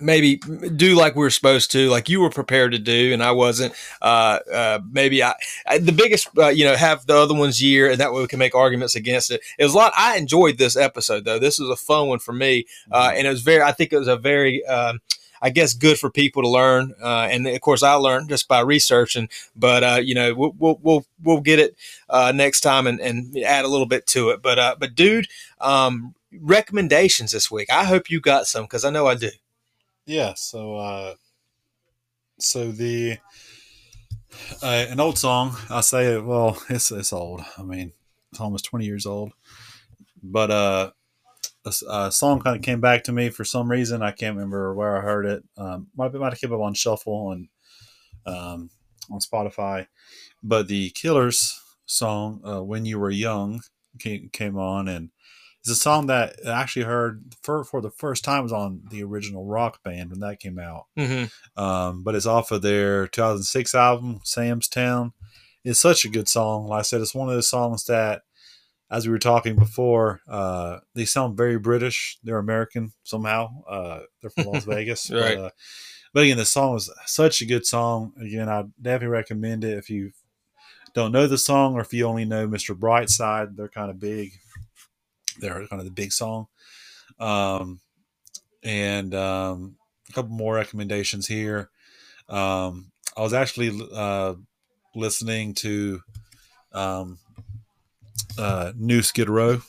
[0.00, 3.32] maybe do like we were supposed to, like you were prepared to do, and I
[3.32, 3.74] wasn't.
[4.00, 5.34] Uh, uh, maybe I,
[5.66, 8.28] I, the biggest, uh, you know, have the other one's year, and that way we
[8.28, 9.42] can make arguments against it.
[9.58, 9.92] It was a lot.
[9.96, 11.38] I enjoyed this episode though.
[11.38, 13.62] This was a fun one for me, uh, and it was very.
[13.62, 14.64] I think it was a very.
[14.66, 15.00] Um,
[15.40, 18.60] I guess good for people to learn, uh, and of course I learned just by
[18.60, 19.28] researching.
[19.54, 21.76] But uh, you know, we'll, we'll we'll we'll get it
[22.10, 24.42] uh, next time and, and add a little bit to it.
[24.42, 25.28] But uh, but dude,
[25.60, 27.70] um, recommendations this week.
[27.70, 29.30] I hope you got some because I know I do.
[30.08, 30.32] Yeah.
[30.34, 31.14] So, uh,
[32.40, 33.18] so the
[34.62, 35.54] uh, an old song.
[35.68, 36.24] I say it.
[36.24, 37.42] Well, it's it's old.
[37.58, 37.92] I mean,
[38.32, 39.32] it's almost twenty years old.
[40.22, 40.90] But uh,
[41.66, 44.02] a, a song kind of came back to me for some reason.
[44.02, 45.44] I can't remember where I heard it.
[45.58, 47.48] Um, might might have came up on shuffle and
[48.24, 48.70] um,
[49.10, 49.88] on Spotify.
[50.42, 53.60] But the Killers song, uh, "When You Were Young,"
[53.98, 55.10] came, came on, and
[55.68, 59.02] it's a song that I actually heard for for the first time was on the
[59.02, 60.86] original Rock Band when that came out.
[60.98, 61.62] Mm-hmm.
[61.62, 65.12] Um, but it's off of their 2006 album, Sam's Town.
[65.64, 66.68] It's such a good song.
[66.68, 68.22] Like I said, it's one of those songs that,
[68.90, 72.18] as we were talking before, uh, they sound very British.
[72.22, 73.50] They're American somehow.
[73.68, 75.10] Uh, they're from Las Vegas.
[75.10, 75.36] right.
[75.36, 75.50] But, uh,
[76.14, 78.14] but again, the song is such a good song.
[78.18, 80.12] Again, I definitely recommend it if you
[80.94, 82.74] don't know the song or if you only know Mr.
[82.74, 83.54] Brightside.
[83.54, 84.32] They're kind of big
[85.40, 86.46] they're kind of the big song.
[87.18, 87.80] Um,
[88.62, 89.76] and um,
[90.08, 91.70] a couple more recommendations here.
[92.28, 94.34] Um, I was actually uh,
[94.94, 96.00] listening to
[96.72, 97.18] um,
[98.38, 99.60] uh, new Skid Row.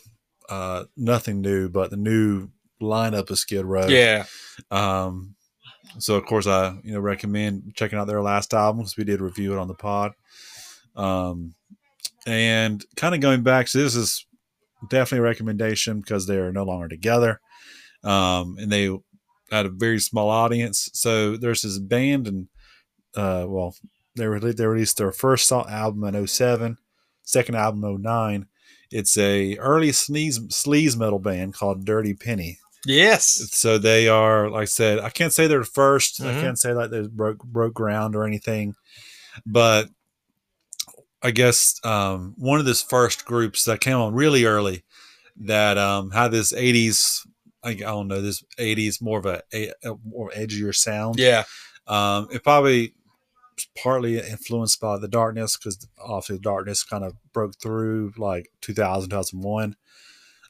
[0.47, 2.49] Uh, nothing new, but the new
[2.81, 3.87] lineup of Skid Row.
[3.87, 4.25] Yeah.
[4.71, 5.35] Um,
[5.97, 9.21] so of course I you know recommend checking out their last album because we did
[9.21, 10.13] review it on the pod.
[10.95, 11.55] Um,
[12.27, 14.25] and kind of going back, so this is
[14.89, 17.39] definitely a recommendation because they are no longer together.
[18.03, 18.89] Um, and they
[19.51, 20.89] had a very small audience.
[20.93, 22.47] So there's this band, and
[23.15, 23.75] uh, well,
[24.15, 26.77] they released, they released their first album in 07,
[27.23, 28.45] second album in 09.
[28.91, 32.57] It's a early sleaze, sleaze metal band called Dirty Penny.
[32.85, 33.49] Yes.
[33.51, 36.27] So they are, like I said, I can't say they're 1st mm-hmm.
[36.27, 38.73] I can't say like they broke broke ground or anything,
[39.45, 39.89] but
[41.21, 44.83] I guess um, one of this first groups that came on really early
[45.41, 47.25] that um, had this 80s
[47.63, 51.19] I, don't know this 80s more of a, a, a more edgier sound.
[51.19, 51.43] Yeah.
[51.87, 52.93] Um, it probably
[53.77, 59.09] partly influenced by the darkness because obviously the darkness kind of broke through like 2000
[59.09, 59.75] 2001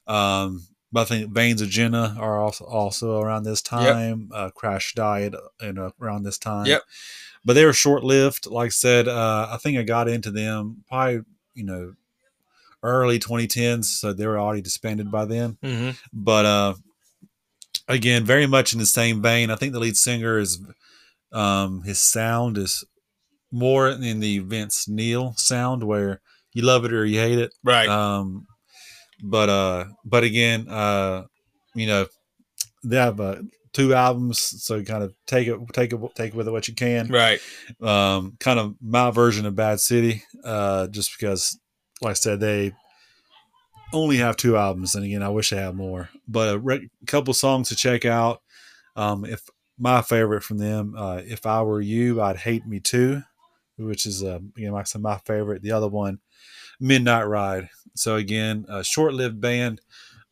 [0.06, 4.30] um, but I think Vains of Jenna are also also around this time.
[4.32, 4.40] Yep.
[4.40, 6.66] Uh, Crashdïet in uh, around this time.
[6.66, 6.82] Yep
[7.46, 8.48] but they were short lived.
[8.48, 11.22] Like I said, uh, I think I got into them probably,
[11.54, 11.94] you know,
[12.84, 13.86] early 2010s.
[13.86, 15.58] So they were already disbanded by then.
[15.64, 15.92] Mm-hmm.
[16.14, 16.74] But uh,
[17.88, 19.52] again, very much in the same vein.
[19.52, 20.62] I think the lead singer is,
[21.32, 22.84] um, his sound is
[23.52, 26.22] more in the Vince Neil sound where
[26.54, 27.54] you love it or you hate it.
[27.64, 27.88] Right.
[27.88, 28.48] Um,
[29.24, 31.24] but, uh, but again, uh,
[31.76, 32.08] you know,
[32.84, 33.44] they have a
[33.74, 36.76] two albums, so kind of take it, take it, take it with it what you
[36.76, 37.08] can.
[37.08, 37.40] Right.
[37.82, 41.60] Um, kind of my version of Bad City, uh, just because,
[42.02, 42.74] like I said, they
[43.94, 46.10] only have two albums, and again, I wish they had more.
[46.28, 48.42] But a re- couple songs to check out.
[48.96, 49.42] Um, if
[49.78, 53.24] my favorite from them, uh, if I were you, I'd hate me too,
[53.78, 55.62] which is uh, again, like I said, my favorite.
[55.62, 56.20] The other one,
[56.80, 57.70] Midnight Ride.
[57.96, 59.82] So again, a short-lived band,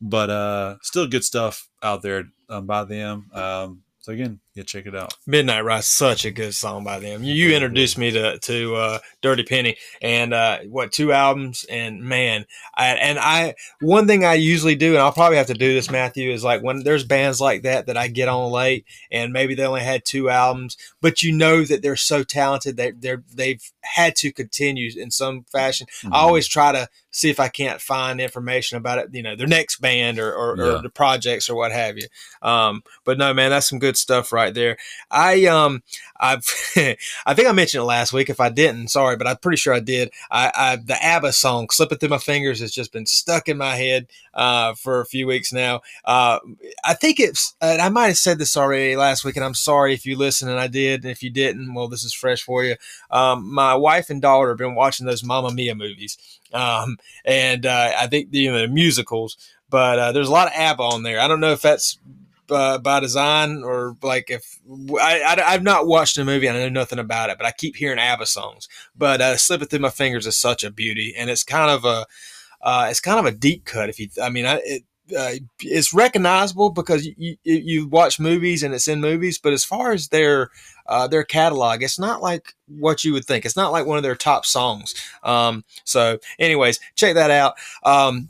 [0.00, 3.30] but uh, still good stuff out there um, by them.
[3.32, 5.14] Um, so again, yeah, check it out.
[5.24, 7.22] Midnight Ride, such a good song by them.
[7.22, 11.64] You, you introduced me to to uh, Dirty Penny, and uh, what two albums?
[11.70, 12.44] And man,
[12.74, 15.90] I, and I one thing I usually do, and I'll probably have to do this,
[15.90, 19.54] Matthew, is like when there's bands like that that I get on late, and maybe
[19.54, 23.62] they only had two albums, but you know that they're so talented that they're they've
[23.82, 25.86] had to continue in some fashion.
[26.02, 26.14] Mm-hmm.
[26.14, 29.46] I always try to see if I can't find information about it, you know, their
[29.46, 30.64] next band or or, yeah.
[30.64, 32.08] or the projects or what have you.
[32.42, 34.76] Um, but no, man, that's some good stuff right right there.
[35.10, 35.82] I um
[36.18, 36.44] I've
[37.26, 38.30] I think I mentioned it last week.
[38.30, 40.10] If I didn't, sorry, but I'm pretty sure I did.
[40.30, 43.76] I, I the ABBA song "Slipping Through My Fingers" has just been stuck in my
[43.76, 45.80] head uh, for a few weeks now.
[46.04, 46.38] Uh,
[46.84, 50.06] I think it's I might have said this already last week, and I'm sorry if
[50.06, 52.76] you listened and I did, and if you didn't, well, this is fresh for you.
[53.10, 56.18] Um, my wife and daughter have been watching those Mamma Mia movies,
[56.52, 59.36] um, and uh, I think you know the musicals.
[59.70, 61.20] But uh, there's a lot of ABBA on there.
[61.20, 61.98] I don't know if that's
[62.50, 64.58] uh, by design or like if
[65.00, 67.52] I, I have not watched the movie and I know nothing about it, but I
[67.52, 68.68] keep hearing ABBA songs.
[68.96, 72.06] But uh, "Slipping Through My Fingers" is such a beauty, and it's kind of a
[72.60, 73.88] uh, it's kind of a deep cut.
[73.88, 74.82] If you, I mean, I, it,
[75.16, 79.64] uh, it's recognizable because you, you, you watch movies and it's in movies, but as
[79.64, 80.50] far as their
[80.86, 83.44] uh, their catalog, it's not like what you would think.
[83.44, 84.94] It's not like one of their top songs.
[85.22, 87.54] Um, so, anyways, check that out.
[87.84, 88.28] Um,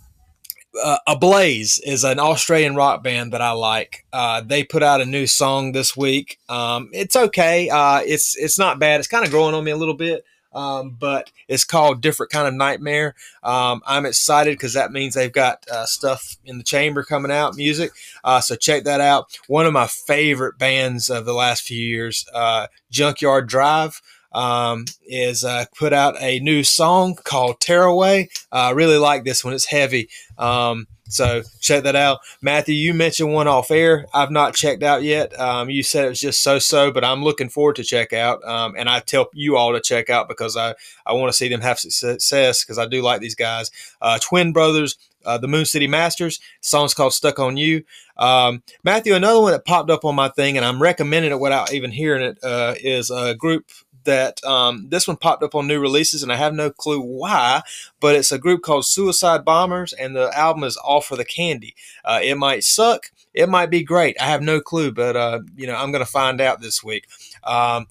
[0.83, 4.05] uh, Ablaze is an Australian rock band that I like.
[4.12, 6.39] Uh, they put out a new song this week.
[6.49, 7.68] Um, it's okay.
[7.68, 9.01] Uh, it's it's not bad.
[9.01, 12.49] It's kind of growing on me a little bit, um, but it's called Different Kind
[12.49, 13.14] of Nightmare.
[13.43, 17.57] Um, I'm excited because that means they've got uh, stuff in the chamber coming out,
[17.57, 17.93] music.
[18.24, 19.39] Uh, so check that out.
[19.47, 24.01] One of my favorite bands of the last few years, uh, Junkyard Drive
[24.33, 28.29] um, is uh, put out a new song called Tearaway.
[28.53, 29.55] I uh, really like this one.
[29.55, 30.09] It's heavy.
[30.37, 32.20] Um, so check that out.
[32.43, 34.07] Matthew, you mentioned one off air.
[34.12, 35.39] I've not checked out yet.
[35.41, 38.45] Um, you said it was just so so, but I'm looking forward to check out.
[38.45, 40.74] Um, and I tell you all to check out because I,
[41.07, 43.70] I want to see them have success because I do like these guys.
[44.03, 46.39] Uh, Twin Brothers, uh, the Moon City Masters.
[46.39, 47.85] The song's called Stuck on You.
[48.18, 51.72] Um, Matthew, another one that popped up on my thing, and I'm recommending it without
[51.72, 53.70] even hearing it, uh, is a group
[54.09, 57.61] that um, this one popped up on new releases, and I have no clue why,
[58.01, 61.75] but it's a group called Suicide Bombers, and the album is All for the Candy.
[62.07, 64.17] Uh, it might suck, it might be great.
[64.19, 67.07] I have no clue, but uh, you know I'm going to find out this week.
[67.45, 67.87] Um,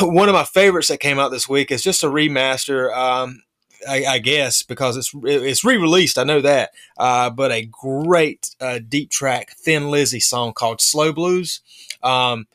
[0.00, 2.94] one of my favorites that came out this week is just a remaster.
[2.94, 3.42] Um,
[3.88, 6.18] I, I, guess because it's it's re-released.
[6.18, 11.14] I know that, uh, but a great uh, deep track Thin Lizzy song called "Slow
[11.14, 11.60] Blues."
[12.02, 12.46] Um,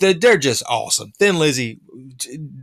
[0.00, 1.12] they're just awesome.
[1.18, 1.80] Thin Lizzy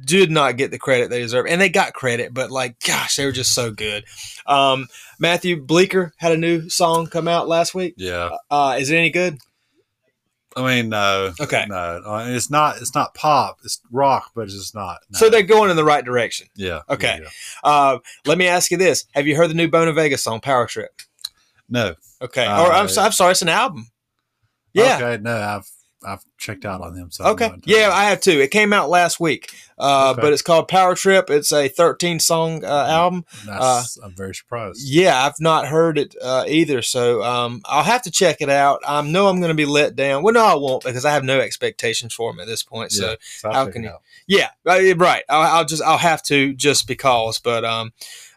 [0.06, 3.26] did not get the credit they deserve, and they got credit, but like, gosh, they
[3.26, 4.06] were just so good.
[4.46, 4.88] Um,
[5.20, 7.96] Matthew Bleeker had a new song come out last week.
[7.98, 9.40] Yeah, uh, is it any good?
[10.58, 11.34] I mean, no.
[11.40, 11.66] Okay.
[11.68, 12.78] No, it's not.
[12.78, 13.60] It's not pop.
[13.66, 15.00] It's rock, but it's just not.
[15.10, 15.20] No.
[15.20, 16.48] So they're going in the right direction.
[16.56, 16.82] Yeah.
[16.90, 17.20] Okay.
[17.22, 17.30] Yeah,
[17.64, 17.70] yeah.
[17.70, 20.66] Uh, let me ask you this: Have you heard the new Bona Vega song, Power
[20.66, 20.92] Trip?
[21.68, 21.96] No.
[22.22, 22.46] Okay.
[22.46, 23.88] Uh, or I'm, I'm sorry, it's an album.
[24.74, 24.96] Yeah.
[24.96, 25.22] Okay.
[25.22, 25.70] No, I've
[26.06, 27.12] I've checked out on them.
[27.12, 28.40] So okay, yeah, I have too.
[28.40, 30.22] It came out last week, uh, okay.
[30.22, 31.30] but it's called Power Trip.
[31.30, 33.26] It's a 13 song uh, mm, album.
[33.50, 34.82] Uh, I'm very surprised.
[34.84, 38.82] Yeah, I've not heard it uh, either, so um, I'll have to check it out.
[38.88, 40.24] I know I'm going to be let down.
[40.24, 42.92] Well, no, I won't because I have no expectations for them at this point.
[42.92, 43.96] So, yeah, so how can you?
[44.28, 45.24] Yeah, right.
[45.30, 47.92] I'll, I'll, just I'll have to just because, but um.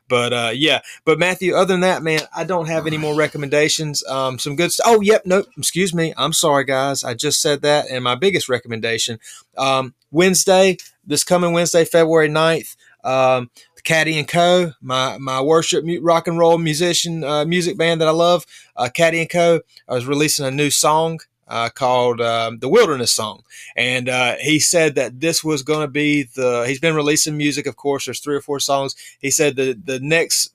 [0.08, 4.04] But uh, yeah, but Matthew, other than that, man, I don't have any more recommendations.
[4.06, 4.86] Um, some good stuff.
[4.88, 5.46] Oh, yep, nope.
[5.56, 6.14] Excuse me.
[6.16, 7.04] I'm sorry, guys.
[7.04, 7.90] I just said that.
[7.90, 9.18] And my biggest recommendation
[9.56, 13.50] um, Wednesday, this coming Wednesday, February 9th, um,
[13.84, 14.72] Caddy and Co.
[14.82, 18.44] My my worship rock and roll musician uh, music band that I love,
[18.76, 19.60] uh, Caddy and Co.
[19.88, 23.42] I was releasing a new song uh, called um, the Wilderness Song,
[23.76, 26.64] and uh, he said that this was going to be the.
[26.66, 28.04] He's been releasing music, of course.
[28.04, 28.94] There's three or four songs.
[29.18, 30.52] He said the the next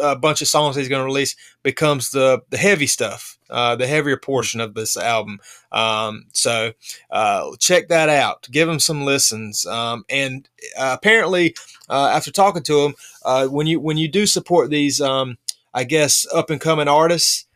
[0.00, 3.86] uh, bunch of songs he's going to release becomes the the heavy stuff, uh, the
[3.86, 5.40] heavier portion of this album.
[5.72, 6.72] Um, so
[7.10, 8.48] uh, check that out.
[8.50, 9.66] Give him some listens.
[9.66, 11.54] Um, and uh, apparently,
[11.88, 15.38] uh, after talking to him, uh, when you when you do support these, um,
[15.74, 17.46] I guess up and coming artists,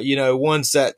[0.00, 0.96] you know, ones that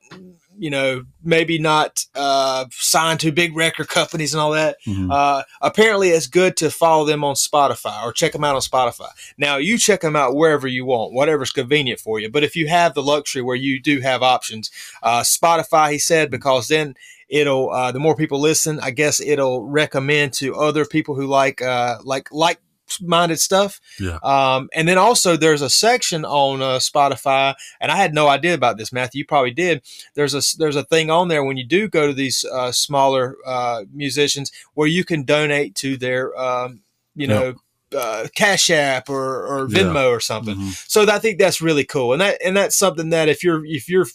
[0.59, 4.77] you know, maybe not uh, signed to big record companies and all that.
[4.87, 5.11] Mm-hmm.
[5.11, 9.09] Uh, apparently, it's good to follow them on Spotify or check them out on Spotify.
[9.39, 12.31] Now, you check them out wherever you want, whatever's convenient for you.
[12.31, 14.71] But if you have the luxury where you do have options,
[15.03, 16.95] uh, Spotify, he said, because then
[17.29, 21.63] it'll uh, the more people listen, I guess it'll recommend to other people who like
[21.63, 22.61] uh, like like
[23.01, 23.81] minded stuff.
[24.01, 24.19] Yeah.
[24.23, 28.55] Um, and then also there's a section on uh, Spotify, and I had no idea
[28.55, 29.21] about this, Matthew.
[29.21, 29.83] You probably did.
[30.15, 33.37] There's a there's a thing on there when you do go to these uh, smaller
[33.47, 36.81] uh, musicians where you can donate to their, um,
[37.15, 37.47] you know.
[37.47, 37.57] Yep.
[37.95, 40.07] Uh, Cash App or, or Venmo yeah.
[40.07, 40.57] or something.
[40.57, 40.71] Mm-hmm.
[40.89, 43.89] So I think that's really cool, and that and that's something that if you're if
[43.89, 44.07] you're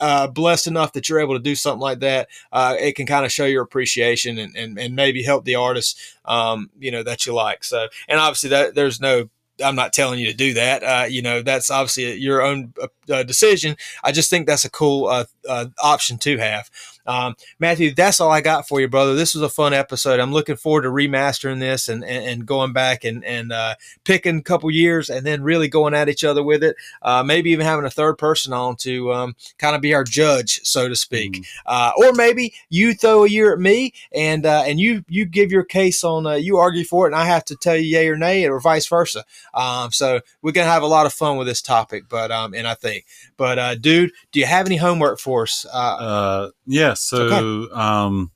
[0.00, 3.24] uh, blessed enough that you're able to do something like that, uh, it can kind
[3.24, 7.26] of show your appreciation and, and, and maybe help the artist, um, you know, that
[7.26, 7.64] you like.
[7.64, 9.28] So, and obviously that there's no,
[9.64, 10.82] I'm not telling you to do that.
[10.84, 13.76] Uh, you know, that's obviously your own uh, uh, decision.
[14.04, 16.70] I just think that's a cool uh, option to have.
[17.08, 19.14] Um, Matthew, that's all I got for you, brother.
[19.14, 20.20] This was a fun episode.
[20.20, 23.74] I'm looking forward to remastering this and, and, and going back and, and uh,
[24.04, 26.76] picking a couple years and then really going at each other with it.
[27.02, 30.60] Uh, maybe even having a third person on to um, kind of be our judge,
[30.64, 31.32] so to speak.
[31.32, 31.46] Mm.
[31.66, 35.50] Uh, or maybe you throw a year at me and uh, and you you give
[35.50, 38.08] your case on uh, you argue for it and I have to tell you yay
[38.08, 39.24] or nay or vice versa.
[39.54, 42.68] Um, so we're gonna have a lot of fun with this topic, but um, and
[42.68, 43.06] I think,
[43.38, 45.64] but uh, dude, do you have any homework for us?
[45.72, 46.94] Uh, Uh, yeah.
[46.98, 48.30] So, um,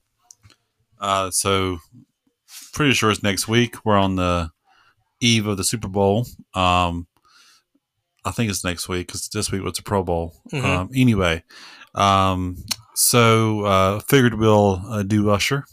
[1.00, 1.78] uh, so
[2.72, 3.84] pretty sure it's next week.
[3.84, 4.50] We're on the
[5.20, 6.26] eve of the Super Bowl.
[6.54, 7.06] Um,
[8.24, 10.34] I think it's next week because this week was the Pro Bowl.
[10.52, 10.64] Mhm.
[10.64, 11.42] Um, anyway,
[11.94, 12.56] um,
[12.94, 15.64] so uh, figured we'll uh, do Usher.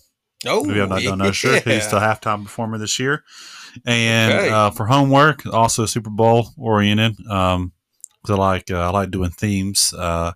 [0.48, 1.53] oh, we have not done Usher.
[1.56, 1.88] He's yeah.
[1.90, 3.24] the halftime performer this year.
[3.86, 4.49] And Okay.
[4.49, 7.16] uh, for homework, also Super Bowl oriented.
[7.28, 7.72] Um,
[8.28, 9.94] I like uh, I like doing themes.
[9.94, 10.34] Uh,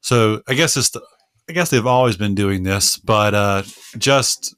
[0.00, 1.02] so I guess it's the,
[1.50, 3.62] I guess they've always been doing this, but uh,
[3.98, 4.54] just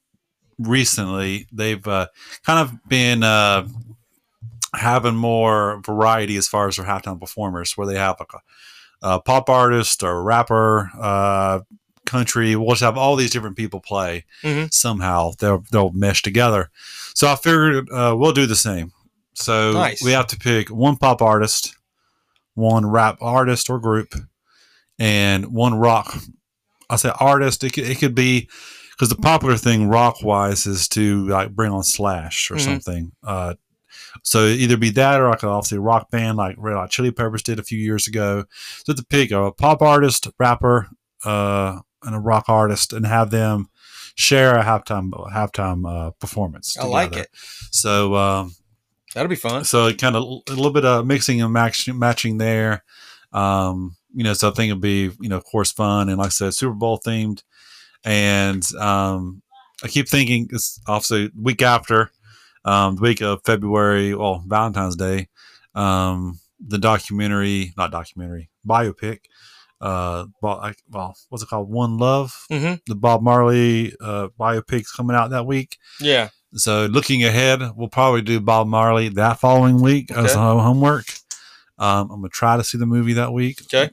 [0.59, 2.09] recently they've uh,
[2.45, 3.67] kind of been uh,
[4.75, 9.21] having more variety as far as their halftime performers, where they have like a, a
[9.23, 11.61] pop artist or rapper, uh,
[12.05, 12.57] country.
[12.57, 14.71] We'll just have all these different people play Mhm.
[14.71, 15.31] somehow.
[15.39, 16.71] They'll they'll mesh together.
[17.15, 18.93] So I figured uh, we'll do the same.
[19.33, 20.05] So Nice.
[20.05, 21.75] we have to pick one pop artist,
[22.53, 24.15] one rap artist or group,
[24.99, 26.15] and one rock.
[26.93, 27.65] I say artist.
[27.65, 28.49] It could, it could be
[28.93, 32.61] because the popular thing rock wise is to like bring on Slash or Mhm.
[32.65, 33.13] something.
[33.27, 33.55] Uh,
[34.23, 37.43] so either be that or like obviously a rock band like Red Hot Chili Peppers
[37.43, 38.45] did a few years ago.
[38.85, 40.89] So to pick a pop artist, rapper,
[41.25, 43.69] uh, and a rock artist, and have them
[44.15, 46.77] share a halftime halftime uh, performance.
[46.77, 47.29] I like it.
[47.71, 48.55] So um,
[49.15, 49.65] That'll be fun.
[49.65, 52.85] so it kind of a little bit of mixing and match, matching there.
[53.33, 56.27] Um, you know, so I think it'll be, you know, of course, fun and like
[56.27, 57.43] I said, Super Bowl themed.
[58.05, 59.43] And um,
[59.83, 62.11] I keep thinking it's obviously week after,
[62.65, 65.29] um, the week of February, well, Valentine's Day,
[65.75, 69.21] um, the documentary, not documentary, biopic.
[69.81, 71.69] Uh, well, I, well, what's it called?
[71.71, 72.45] One Love.
[72.51, 75.77] hmm The Bob Marley uh, biopic's coming out that week.
[76.01, 76.29] Yeah.
[76.55, 80.35] So looking ahead, we'll probably do Bob Marley that following week as Okay.
[80.35, 81.07] home- homework.
[81.79, 83.63] Um, I'm gonna try to see the movie that week.
[83.63, 83.91] Okay.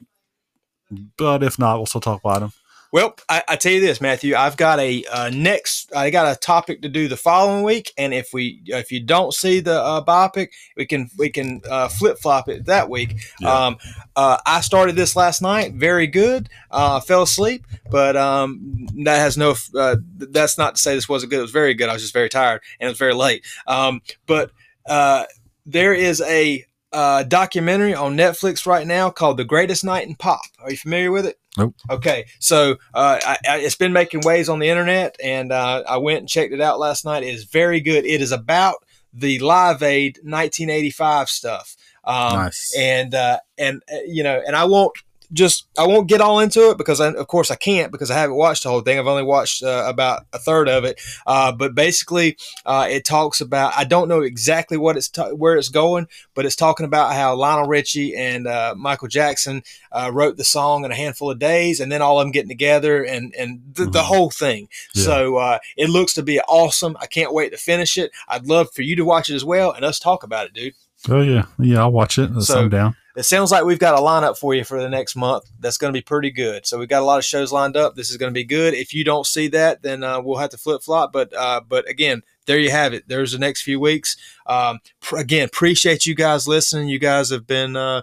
[1.16, 2.52] But if not, we'll still talk about him.
[2.92, 4.34] Well, I, I tell you this, Matthew.
[4.34, 5.94] I've got a uh, next.
[5.94, 9.32] I got a topic to do the following week, and if we if you don't
[9.32, 13.14] see the uh, biopic, we can we can uh, flip flop it that week.
[13.40, 13.66] Yeah.
[13.66, 13.76] Um,
[14.16, 15.74] uh, I started this last night.
[15.74, 16.48] Very good.
[16.68, 19.54] Uh, fell asleep, but um, that has no.
[19.72, 21.38] Uh, that's not to say this wasn't good.
[21.38, 21.88] It was very good.
[21.88, 23.46] I was just very tired, and it was very late.
[23.68, 24.50] Um, but
[24.88, 25.26] uh,
[25.64, 30.40] there is a uh, documentary on Netflix right now called "The Greatest Night in Pop."
[30.62, 31.38] Are you familiar with it?
[31.56, 31.74] Nope.
[31.90, 35.98] Okay, so uh, I, I, it's been making waves on the internet, and uh, I
[35.98, 37.22] went and checked it out last night.
[37.22, 38.04] It is very good.
[38.04, 38.76] It is about
[39.12, 41.76] the Live Aid 1985 stuff.
[42.04, 42.74] Um, nice.
[42.76, 44.96] and uh, and uh, you know, and I won't
[45.32, 48.14] just I won't get all into it because I, of course I can't because I
[48.18, 48.98] haven't watched the whole thing.
[48.98, 51.00] I've only watched uh, about a third of it.
[51.26, 52.36] Uh, but basically,
[52.66, 56.44] uh, it talks about I don't know exactly what it's ta- where it's going, but
[56.46, 59.62] it's talking about how Lionel Richie and uh, Michael Jackson
[59.92, 62.48] uh, wrote the song in a handful of days, and then all of them getting
[62.48, 64.04] together and and the, the Mhm.
[64.04, 64.68] whole thing.
[64.94, 65.04] Yeah.
[65.04, 66.96] So uh, it looks to be awesome.
[67.00, 68.10] I can't wait to finish it.
[68.28, 70.74] I'd love for you to watch it as well and us talk about it, dude.
[71.08, 71.78] Oh yeah, yeah.
[71.80, 72.30] I'll watch it.
[72.34, 72.96] So- So, down.
[73.16, 75.50] It sounds like we've got a lineup for you for the next month.
[75.58, 76.64] That's going to be pretty good.
[76.64, 77.96] So we've got a lot of shows lined up.
[77.96, 78.72] This is going to be good.
[78.72, 81.12] If you don't see that, then uh, we'll have to flip flop.
[81.12, 83.08] But uh, but again, there you have it.
[83.08, 84.16] There's the next few weeks.
[84.46, 86.88] Um, pr- again, appreciate you guys listening.
[86.88, 88.02] You guys have been uh,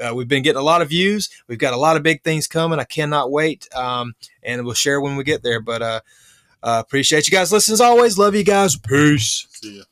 [0.00, 1.28] uh, we've been getting a lot of views.
[1.48, 2.78] We've got a lot of big things coming.
[2.78, 3.68] I cannot wait.
[3.74, 4.14] Um,
[4.44, 5.60] and we'll share when we get there.
[5.60, 6.00] But uh,
[6.62, 8.18] uh, appreciate you guys listening as always.
[8.18, 8.76] Love you guys.
[8.76, 9.48] Peace.
[9.50, 9.84] See ya.